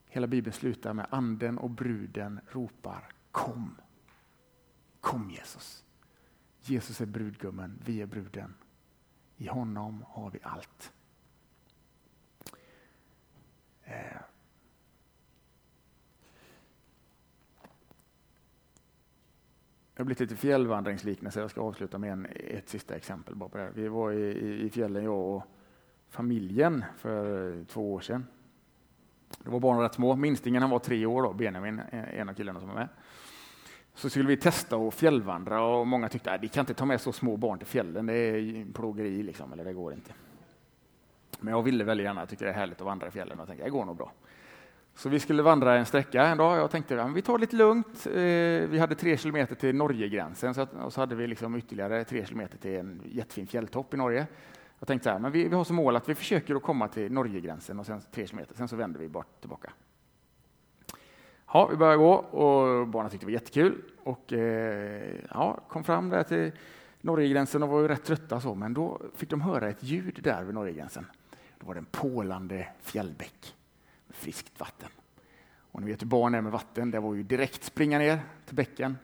Hela 0.07 0.27
Bibeln 0.27 0.53
slutar 0.53 0.93
med 0.93 1.07
anden 1.09 1.57
och 1.57 1.69
bruden 1.69 2.39
ropar 2.51 3.07
Kom! 3.31 3.75
Kom 5.01 5.31
Jesus! 5.31 5.85
Jesus 6.69 7.01
är 7.01 7.06
brudgummen, 7.06 7.80
vi 7.86 8.01
är 8.01 8.06
bruden. 8.06 8.54
I 9.38 9.47
honom 9.47 10.06
har 10.08 10.30
vi 10.30 10.39
allt. 10.43 10.93
Eh. 13.84 14.17
Det 19.93 20.01
har 20.01 20.06
blivit 20.06 20.19
lite 20.19 20.36
fjällvandringsliknelse. 20.36 21.39
Jag 21.39 21.51
ska 21.51 21.62
avsluta 21.62 21.97
med 21.97 22.12
en, 22.12 22.25
ett 22.25 22.69
sista 22.69 22.95
exempel. 22.95 23.36
Bara 23.36 23.49
på 23.49 23.58
det. 23.58 23.71
Vi 23.73 23.88
var 23.88 24.12
i, 24.12 24.62
i 24.65 24.69
fjällen, 24.69 25.04
jag 25.04 25.36
och 25.36 25.43
familjen, 26.10 26.84
för 26.97 27.63
två 27.63 27.93
år 27.93 27.99
sedan. 27.99 28.25
Det 29.43 29.49
var 29.49 29.60
barnen 29.60 29.82
rätt 29.82 29.93
små. 29.93 30.15
Minstingen 30.15 30.62
han 30.62 30.71
var 30.71 30.80
tre 30.80 31.06
år, 31.06 31.23
då, 31.23 31.34
Benjamin, 31.34 31.82
en 31.91 32.30
av 32.30 32.34
killarna 32.34 32.60
som 32.60 32.69
var 32.69 32.75
med 32.75 32.88
så 33.95 34.10
skulle 34.10 34.27
vi 34.27 34.38
testa 34.38 34.75
att 34.75 34.93
fjällvandra 34.93 35.62
och 35.62 35.88
många 35.88 36.10
tyckte 36.10 36.31
att 36.31 36.43
vi 36.43 36.47
kan 36.47 36.62
inte 36.62 36.73
ta 36.73 36.86
med 36.86 37.01
så 37.01 37.12
små 37.12 37.38
barn 37.38 37.58
till 37.58 37.67
fjällen, 37.67 38.05
det 38.05 38.13
är 38.13 38.65
plågeri, 38.73 39.23
liksom, 39.23 39.53
eller 39.53 39.65
det 39.65 39.73
går 39.73 39.93
inte. 39.93 40.13
Men 41.39 41.53
jag 41.53 41.63
ville 41.63 41.84
väldigt 41.84 42.03
gärna, 42.03 42.21
jag 42.21 42.29
tycker 42.29 42.45
det 42.45 42.51
är 42.51 42.55
härligt 42.55 42.81
att 42.81 42.86
vandra 42.86 43.08
i 43.08 43.12
fjällen 43.12 43.39
och 43.39 43.47
tänkte 43.47 43.65
det 43.65 43.69
går 43.69 43.86
nog 43.86 43.97
bra. 43.97 44.12
Så 44.95 45.10
vi 45.10 45.19
skulle 45.19 45.43
vandra 45.43 45.77
en 45.77 45.86
sträcka 45.86 46.25
en 46.25 46.38
dag. 46.38 46.58
Jag 46.58 46.71
tänkte 46.71 47.03
att 47.03 47.15
vi 47.15 47.21
tar 47.21 47.38
det 47.38 47.41
lite 47.41 47.55
lugnt. 47.55 48.08
Eh, 48.08 48.13
vi 48.69 48.77
hade 48.79 48.95
tre 48.95 49.17
kilometer 49.17 49.55
till 49.55 49.75
Norgegränsen 49.75 50.67
och 50.84 50.93
så 50.93 51.01
hade 51.01 51.15
vi 51.15 51.27
liksom 51.27 51.55
ytterligare 51.55 52.03
tre 52.03 52.25
kilometer 52.25 52.58
till 52.58 52.75
en 52.75 53.01
jättefin 53.05 53.47
fjälltopp 53.47 53.93
i 53.93 53.97
Norge. 53.97 54.27
Jag 54.79 54.88
tänkte 54.88 55.03
så 55.03 55.10
här, 55.10 55.19
men 55.19 55.31
vi, 55.31 55.47
vi 55.47 55.55
har 55.55 55.63
som 55.63 55.75
mål 55.75 55.95
att 55.95 56.10
vi 56.10 56.15
försöker 56.15 56.55
att 56.55 56.63
komma 56.63 56.88
till 56.88 57.12
Norgegränsen 57.12 57.79
och 57.79 57.86
sen 57.86 58.01
tre 58.12 58.27
kilometer, 58.27 58.55
sen 58.55 58.67
så 58.67 58.75
vänder 58.75 58.99
vi 58.99 59.08
bort 59.08 59.39
tillbaka. 59.39 59.71
Ja, 61.53 61.67
vi 61.67 61.77
började 61.77 61.97
gå 61.97 62.13
och 62.13 62.88
barnen 62.88 63.12
tyckte 63.12 63.25
det 63.25 63.31
var 63.31 63.39
jättekul. 63.39 63.81
Och, 64.03 64.34
eh, 64.34 65.15
ja, 65.29 65.60
kom 65.67 65.84
fram 65.84 66.10
där 66.10 66.23
till 66.23 66.51
Norgegränsen 67.01 67.63
och 67.63 67.69
var 67.69 67.81
ju 67.81 67.88
rätt 67.88 68.03
trötta, 68.03 68.41
så, 68.41 68.55
men 68.55 68.73
då 68.73 69.01
fick 69.15 69.29
de 69.29 69.41
höra 69.41 69.69
ett 69.69 69.84
ljud 69.84 70.19
där 70.23 70.43
vid 70.43 70.55
Norgegränsen. 70.55 71.05
Då 71.60 71.67
var 71.67 71.73
det 71.73 71.79
en 71.79 71.86
pålande 71.86 72.67
fjällbäck 72.81 73.55
med 74.08 74.15
friskt 74.15 74.60
vatten. 74.60 74.89
Och 75.71 75.81
ni 75.81 75.88
vet 75.88 76.01
hur 76.01 76.08
barn 76.08 76.36
är 76.36 76.41
med 76.41 76.51
vatten, 76.51 76.91
det 76.91 76.99
var 76.99 77.13
ju 77.13 77.23
direkt 77.23 77.63
springa 77.63 77.97
ner 77.97 78.19
till 78.45 78.55
bäcken. 78.55 78.97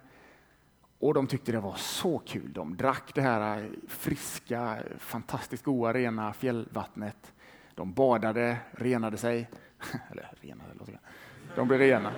Och 0.99 1.13
de 1.13 1.27
tyckte 1.27 1.51
det 1.51 1.59
var 1.59 1.75
så 1.75 2.19
kul. 2.19 2.53
De 2.53 2.77
drack 2.77 3.11
det 3.15 3.21
här 3.21 3.69
friska, 3.87 4.77
fantastiskt 4.97 5.63
goda, 5.63 5.93
rena 5.93 6.33
fjällvattnet. 6.33 7.33
De 7.75 7.93
badade, 7.93 8.57
renade 8.71 9.17
sig. 9.17 9.49
Eller 10.11 10.33
renade, 10.41 10.70
de 11.55 11.67
blir 11.67 11.77
rena. 11.77 12.11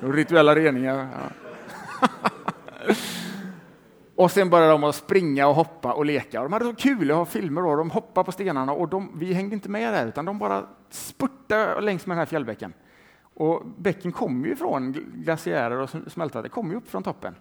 De 0.00 0.12
rituella 0.12 0.54
reningar. 0.54 1.08
Ja. 1.12 1.30
Och 4.16 4.30
sen 4.30 4.50
började 4.50 4.72
de 4.72 4.84
att 4.84 4.94
springa 4.94 5.46
och 5.46 5.54
hoppa 5.54 5.92
och 5.92 6.06
leka. 6.06 6.40
Och 6.40 6.44
de 6.44 6.52
hade 6.52 6.64
så 6.64 6.74
kul, 6.74 7.08
jag 7.08 7.16
har 7.16 7.24
filmer 7.24 7.62
då, 7.62 7.76
de 7.76 7.90
hoppade 7.90 8.24
på 8.24 8.32
stenarna 8.32 8.72
och 8.72 8.88
de, 8.88 9.18
vi 9.18 9.32
hängde 9.32 9.54
inte 9.54 9.68
med 9.68 9.94
där 9.94 10.06
utan 10.06 10.24
de 10.24 10.38
bara 10.38 10.66
spurtade 10.90 11.80
längs 11.80 12.06
med 12.06 12.14
den 12.14 12.18
här 12.18 12.26
fjällbäcken. 12.26 12.72
Och 13.34 13.62
bäcken 13.76 14.12
kom 14.12 14.44
ju 14.44 14.56
från 14.56 14.92
glaciärer 15.14 15.78
och 15.78 15.90
smältade, 16.06 16.48
kom 16.48 16.70
ju 16.70 16.76
upp 16.76 16.88
från 16.90 17.02
toppen. 17.02 17.34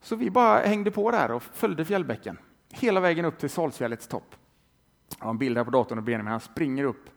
Så 0.00 0.16
vi 0.16 0.30
bara 0.30 0.58
hängde 0.58 0.90
på 0.90 1.10
där 1.10 1.30
och 1.30 1.42
följde 1.42 1.84
fjällbäcken 1.84 2.38
hela 2.70 3.00
vägen 3.00 3.24
upp 3.24 3.38
till 3.38 3.50
Salsfjällets 3.50 4.08
topp. 4.08 4.34
Jag 5.18 5.24
har 5.24 5.30
en 5.30 5.38
bild 5.38 5.56
här 5.56 5.64
på 5.64 5.70
datorn 5.70 5.98
och 5.98 6.04
Benjamin 6.04 6.30
han 6.30 6.40
springer 6.40 6.84
upp 6.84 7.10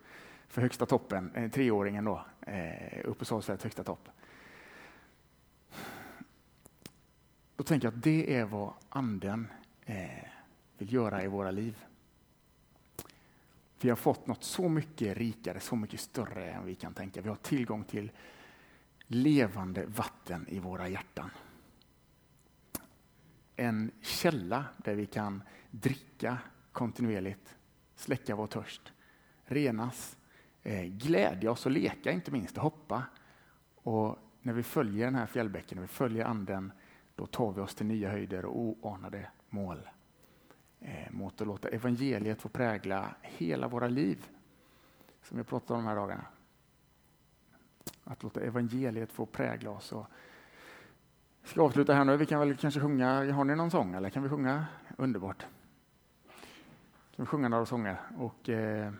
för 0.47 0.61
högsta 0.61 0.85
toppen, 0.85 1.31
eh, 1.35 1.51
treåringen 1.51 2.05
då, 2.05 2.25
eh, 2.41 2.99
uppe 3.03 3.19
på 3.19 3.25
Salsfjällets 3.25 3.63
högsta 3.63 3.83
topp. 3.83 4.09
Då 7.55 7.63
tänker 7.63 7.87
jag 7.87 7.97
att 7.97 8.03
det 8.03 8.35
är 8.35 8.45
vad 8.45 8.73
anden 8.89 9.47
eh, 9.85 10.23
vill 10.77 10.93
göra 10.93 11.23
i 11.23 11.27
våra 11.27 11.51
liv. 11.51 11.85
Vi 13.81 13.89
har 13.89 13.95
fått 13.95 14.27
något 14.27 14.43
så 14.43 14.69
mycket 14.69 15.17
rikare, 15.17 15.59
så 15.59 15.75
mycket 15.75 15.99
större 15.99 16.51
än 16.51 16.65
vi 16.65 16.75
kan 16.75 16.93
tänka. 16.93 17.21
Vi 17.21 17.29
har 17.29 17.35
tillgång 17.35 17.83
till 17.83 18.11
levande 19.07 19.85
vatten 19.85 20.47
i 20.47 20.59
våra 20.59 20.89
hjärtan. 20.89 21.29
En 23.55 23.91
källa 24.01 24.65
där 24.77 24.95
vi 24.95 25.05
kan 25.05 25.43
dricka 25.71 26.37
kontinuerligt, 26.71 27.55
släcka 27.95 28.35
vår 28.35 28.47
törst, 28.47 28.93
renas, 29.45 30.17
Eh, 30.63 30.83
glädja 30.83 31.51
oss 31.51 31.65
och 31.65 31.71
leka 31.71 32.11
inte 32.11 32.31
minst 32.31 32.57
och 32.57 32.63
hoppa. 32.63 33.03
Och 33.75 34.17
när 34.41 34.53
vi 34.53 34.63
följer 34.63 35.05
den 35.05 35.15
här 35.15 35.25
fjällbäcken, 35.25 35.75
när 35.75 35.81
vi 35.81 35.87
följer 35.87 36.25
anden, 36.25 36.71
då 37.15 37.25
tar 37.25 37.51
vi 37.51 37.61
oss 37.61 37.75
till 37.75 37.85
nya 37.85 38.09
höjder 38.09 38.45
och 38.45 38.59
oanade 38.59 39.29
mål 39.49 39.89
eh, 40.79 41.11
mot 41.11 41.41
att 41.41 41.47
låta 41.47 41.69
evangeliet 41.69 42.41
få 42.41 42.49
prägla 42.49 43.15
hela 43.21 43.67
våra 43.67 43.87
liv. 43.87 44.27
Som 45.23 45.37
vi 45.37 45.43
pratat 45.43 45.71
om 45.71 45.77
de 45.77 45.85
här 45.85 45.95
dagarna. 45.95 46.25
Att 48.03 48.23
låta 48.23 48.41
evangeliet 48.41 49.11
få 49.11 49.25
prägla 49.25 49.69
oss. 49.69 49.91
Och 49.91 50.05
ska 51.43 51.61
avsluta 51.61 51.93
här 51.93 52.05
nu. 52.05 52.17
Vi 52.17 52.25
kan 52.25 52.39
väl 52.39 52.57
kanske 52.57 52.79
sjunga. 52.79 53.31
Har 53.31 53.43
ni 53.43 53.55
någon 53.55 53.71
sång 53.71 53.93
eller 53.93 54.09
kan 54.09 54.23
vi 54.23 54.29
sjunga? 54.29 54.65
Underbart. 54.97 55.45
Kan 57.15 57.25
vi 57.25 57.25
sjunga 57.25 57.49
några 57.49 57.65
sånger? 57.65 57.97
Och, 58.17 58.49
eh, 58.49 58.93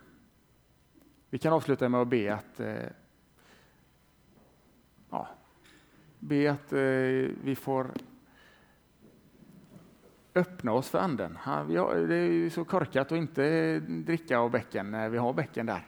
vi 1.30 1.38
kan 1.38 1.54
avsluta 1.54 1.90
med 1.90 2.02
att 2.02 2.08
be 2.08 2.34
att 2.34 2.60
eh, 2.60 2.90
ja, 5.10 5.28
be 6.20 6.52
att 6.52 6.74
eh, 6.74 6.80
vi 7.44 7.56
får 7.56 7.92
öppna 10.36 10.72
oss 10.72 10.90
för 10.90 11.00
anden. 11.00 11.38
det 12.08 12.16
är 12.16 12.32
ju 12.32 12.50
så 12.50 12.66
korkat 12.66 13.12
att 13.12 13.18
inte 13.18 13.80
dricka 13.80 14.40
av 14.40 14.52
bäcken 14.52 14.92
när 14.92 15.10
vi 15.10 15.18
har 15.18 15.34
bäcken 15.34 15.66
där. 15.66 15.88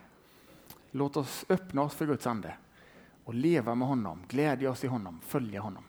Låt 0.90 1.16
oss 1.16 1.44
öppna 1.48 1.82
oss 1.82 1.94
för 1.94 2.06
Guds 2.06 2.26
ande 2.26 2.54
och 3.24 3.34
leva 3.34 3.74
med 3.74 3.88
honom, 3.88 4.22
glädja 4.28 4.70
oss 4.70 4.84
i 4.84 4.86
honom, 4.86 5.20
följa 5.20 5.60
honom 5.60 5.84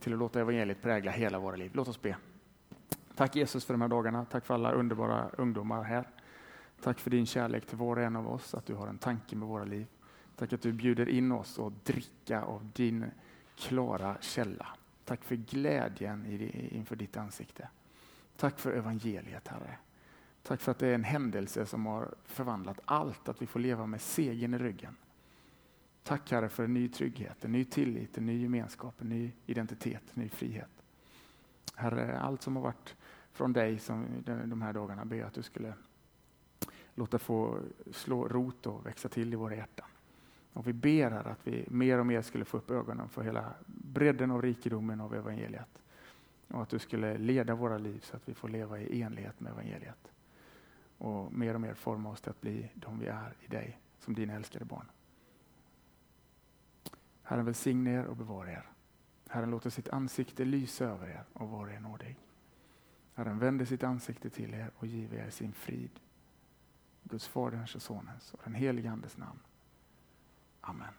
till 0.00 0.12
att 0.12 0.18
låta 0.18 0.40
evangeliet 0.40 0.82
prägla 0.82 1.10
hela 1.10 1.38
våra 1.38 1.56
liv. 1.56 1.70
Låt 1.74 1.88
oss 1.88 2.02
be. 2.02 2.16
Tack 3.16 3.36
Jesus 3.36 3.64
för 3.64 3.74
de 3.74 3.80
här 3.80 3.88
dagarna. 3.88 4.24
Tack 4.24 4.46
för 4.46 4.54
alla 4.54 4.72
underbara 4.72 5.28
ungdomar 5.38 5.82
här. 5.82 6.04
Tack 6.80 6.98
för 6.98 7.10
din 7.10 7.26
kärlek 7.26 7.66
till 7.66 7.76
var 7.76 7.96
och 7.96 8.02
en 8.02 8.16
av 8.16 8.28
oss, 8.28 8.54
att 8.54 8.66
du 8.66 8.74
har 8.74 8.86
en 8.86 8.98
tanke 8.98 9.36
med 9.36 9.48
våra 9.48 9.64
liv. 9.64 9.86
Tack 10.36 10.52
att 10.52 10.62
du 10.62 10.72
bjuder 10.72 11.08
in 11.08 11.32
oss 11.32 11.58
att 11.58 11.84
dricka 11.84 12.42
av 12.42 12.70
din 12.74 13.04
klara 13.56 14.16
källa. 14.20 14.66
Tack 15.04 15.24
för 15.24 15.36
glädjen 15.36 16.26
inför 16.72 16.96
ditt 16.96 17.16
ansikte. 17.16 17.68
Tack 18.36 18.60
för 18.60 18.72
evangeliet, 18.72 19.48
Herre. 19.48 19.78
Tack 20.42 20.60
för 20.60 20.72
att 20.72 20.78
det 20.78 20.88
är 20.88 20.94
en 20.94 21.04
händelse 21.04 21.66
som 21.66 21.86
har 21.86 22.14
förvandlat 22.24 22.80
allt, 22.84 23.28
att 23.28 23.42
vi 23.42 23.46
får 23.46 23.60
leva 23.60 23.86
med 23.86 24.00
segern 24.00 24.54
i 24.54 24.58
ryggen. 24.58 24.96
Tack 26.02 26.30
Herre 26.30 26.48
för 26.48 26.64
en 26.64 26.74
ny 26.74 26.88
trygghet, 26.88 27.44
en 27.44 27.52
ny 27.52 27.64
tillit, 27.64 28.18
en 28.18 28.26
ny 28.26 28.42
gemenskap, 28.42 29.00
en 29.00 29.08
ny 29.08 29.32
identitet, 29.46 30.02
en 30.14 30.22
ny 30.22 30.28
frihet. 30.28 30.70
Herre, 31.74 32.18
allt 32.18 32.42
som 32.42 32.56
har 32.56 32.62
varit 32.62 32.96
från 33.32 33.52
dig 33.52 33.78
som 33.78 34.06
de 34.24 34.62
här 34.62 34.72
dagarna 34.72 35.04
ber 35.04 35.16
jag 35.16 35.26
att 35.26 35.34
du 35.34 35.42
skulle 35.42 35.74
låta 36.98 37.18
få 37.18 37.58
slå 37.92 38.28
rot 38.28 38.66
och 38.66 38.86
växa 38.86 39.08
till 39.08 39.32
i 39.32 39.36
våra 39.36 39.56
hjärtan. 39.56 39.86
Och 40.52 40.66
vi 40.66 40.72
ber 40.72 41.10
här 41.10 41.28
att 41.28 41.46
vi 41.46 41.64
mer 41.68 41.98
och 41.98 42.06
mer 42.06 42.22
skulle 42.22 42.44
få 42.44 42.56
upp 42.56 42.70
ögonen 42.70 43.08
för 43.08 43.22
hela 43.22 43.54
bredden 43.66 44.30
och 44.30 44.42
rikedomen 44.42 45.00
av 45.00 45.14
evangeliet. 45.14 45.82
Och 46.48 46.62
att 46.62 46.68
du 46.68 46.78
skulle 46.78 47.18
leda 47.18 47.54
våra 47.54 47.78
liv 47.78 48.00
så 48.00 48.16
att 48.16 48.28
vi 48.28 48.34
får 48.34 48.48
leva 48.48 48.80
i 48.80 49.02
enlighet 49.02 49.40
med 49.40 49.52
evangeliet. 49.52 50.12
Och 50.98 51.32
mer 51.32 51.54
och 51.54 51.60
mer 51.60 51.74
forma 51.74 52.10
oss 52.10 52.20
till 52.20 52.30
att 52.30 52.40
bli 52.40 52.70
de 52.74 52.98
vi 52.98 53.06
är 53.06 53.34
i 53.40 53.46
dig, 53.46 53.80
som 53.98 54.14
dina 54.14 54.34
älskade 54.34 54.64
barn. 54.64 54.86
Herren 57.22 57.44
välsigne 57.44 57.90
er 57.90 58.04
och 58.04 58.16
bevara 58.16 58.52
er. 58.52 58.66
Herren 59.28 59.50
låter 59.50 59.70
sitt 59.70 59.88
ansikte 59.88 60.44
lysa 60.44 60.84
över 60.84 61.06
er 61.06 61.24
och 61.32 61.48
vara 61.48 61.72
er 61.72 61.80
nådig. 61.80 62.16
Herren 63.14 63.38
vänder 63.38 63.64
sitt 63.64 63.82
ansikte 63.82 64.30
till 64.30 64.54
er 64.54 64.70
och 64.76 64.86
giver 64.86 65.18
er 65.18 65.30
sin 65.30 65.52
frid. 65.52 65.90
Guds 67.08 67.28
Faderns 67.28 67.74
och 67.74 67.82
Sonens 67.82 68.34
och 68.34 68.40
den 68.44 68.54
helige 68.54 68.90
Andes 68.90 69.16
namn. 69.16 69.38
Amen. 70.60 70.94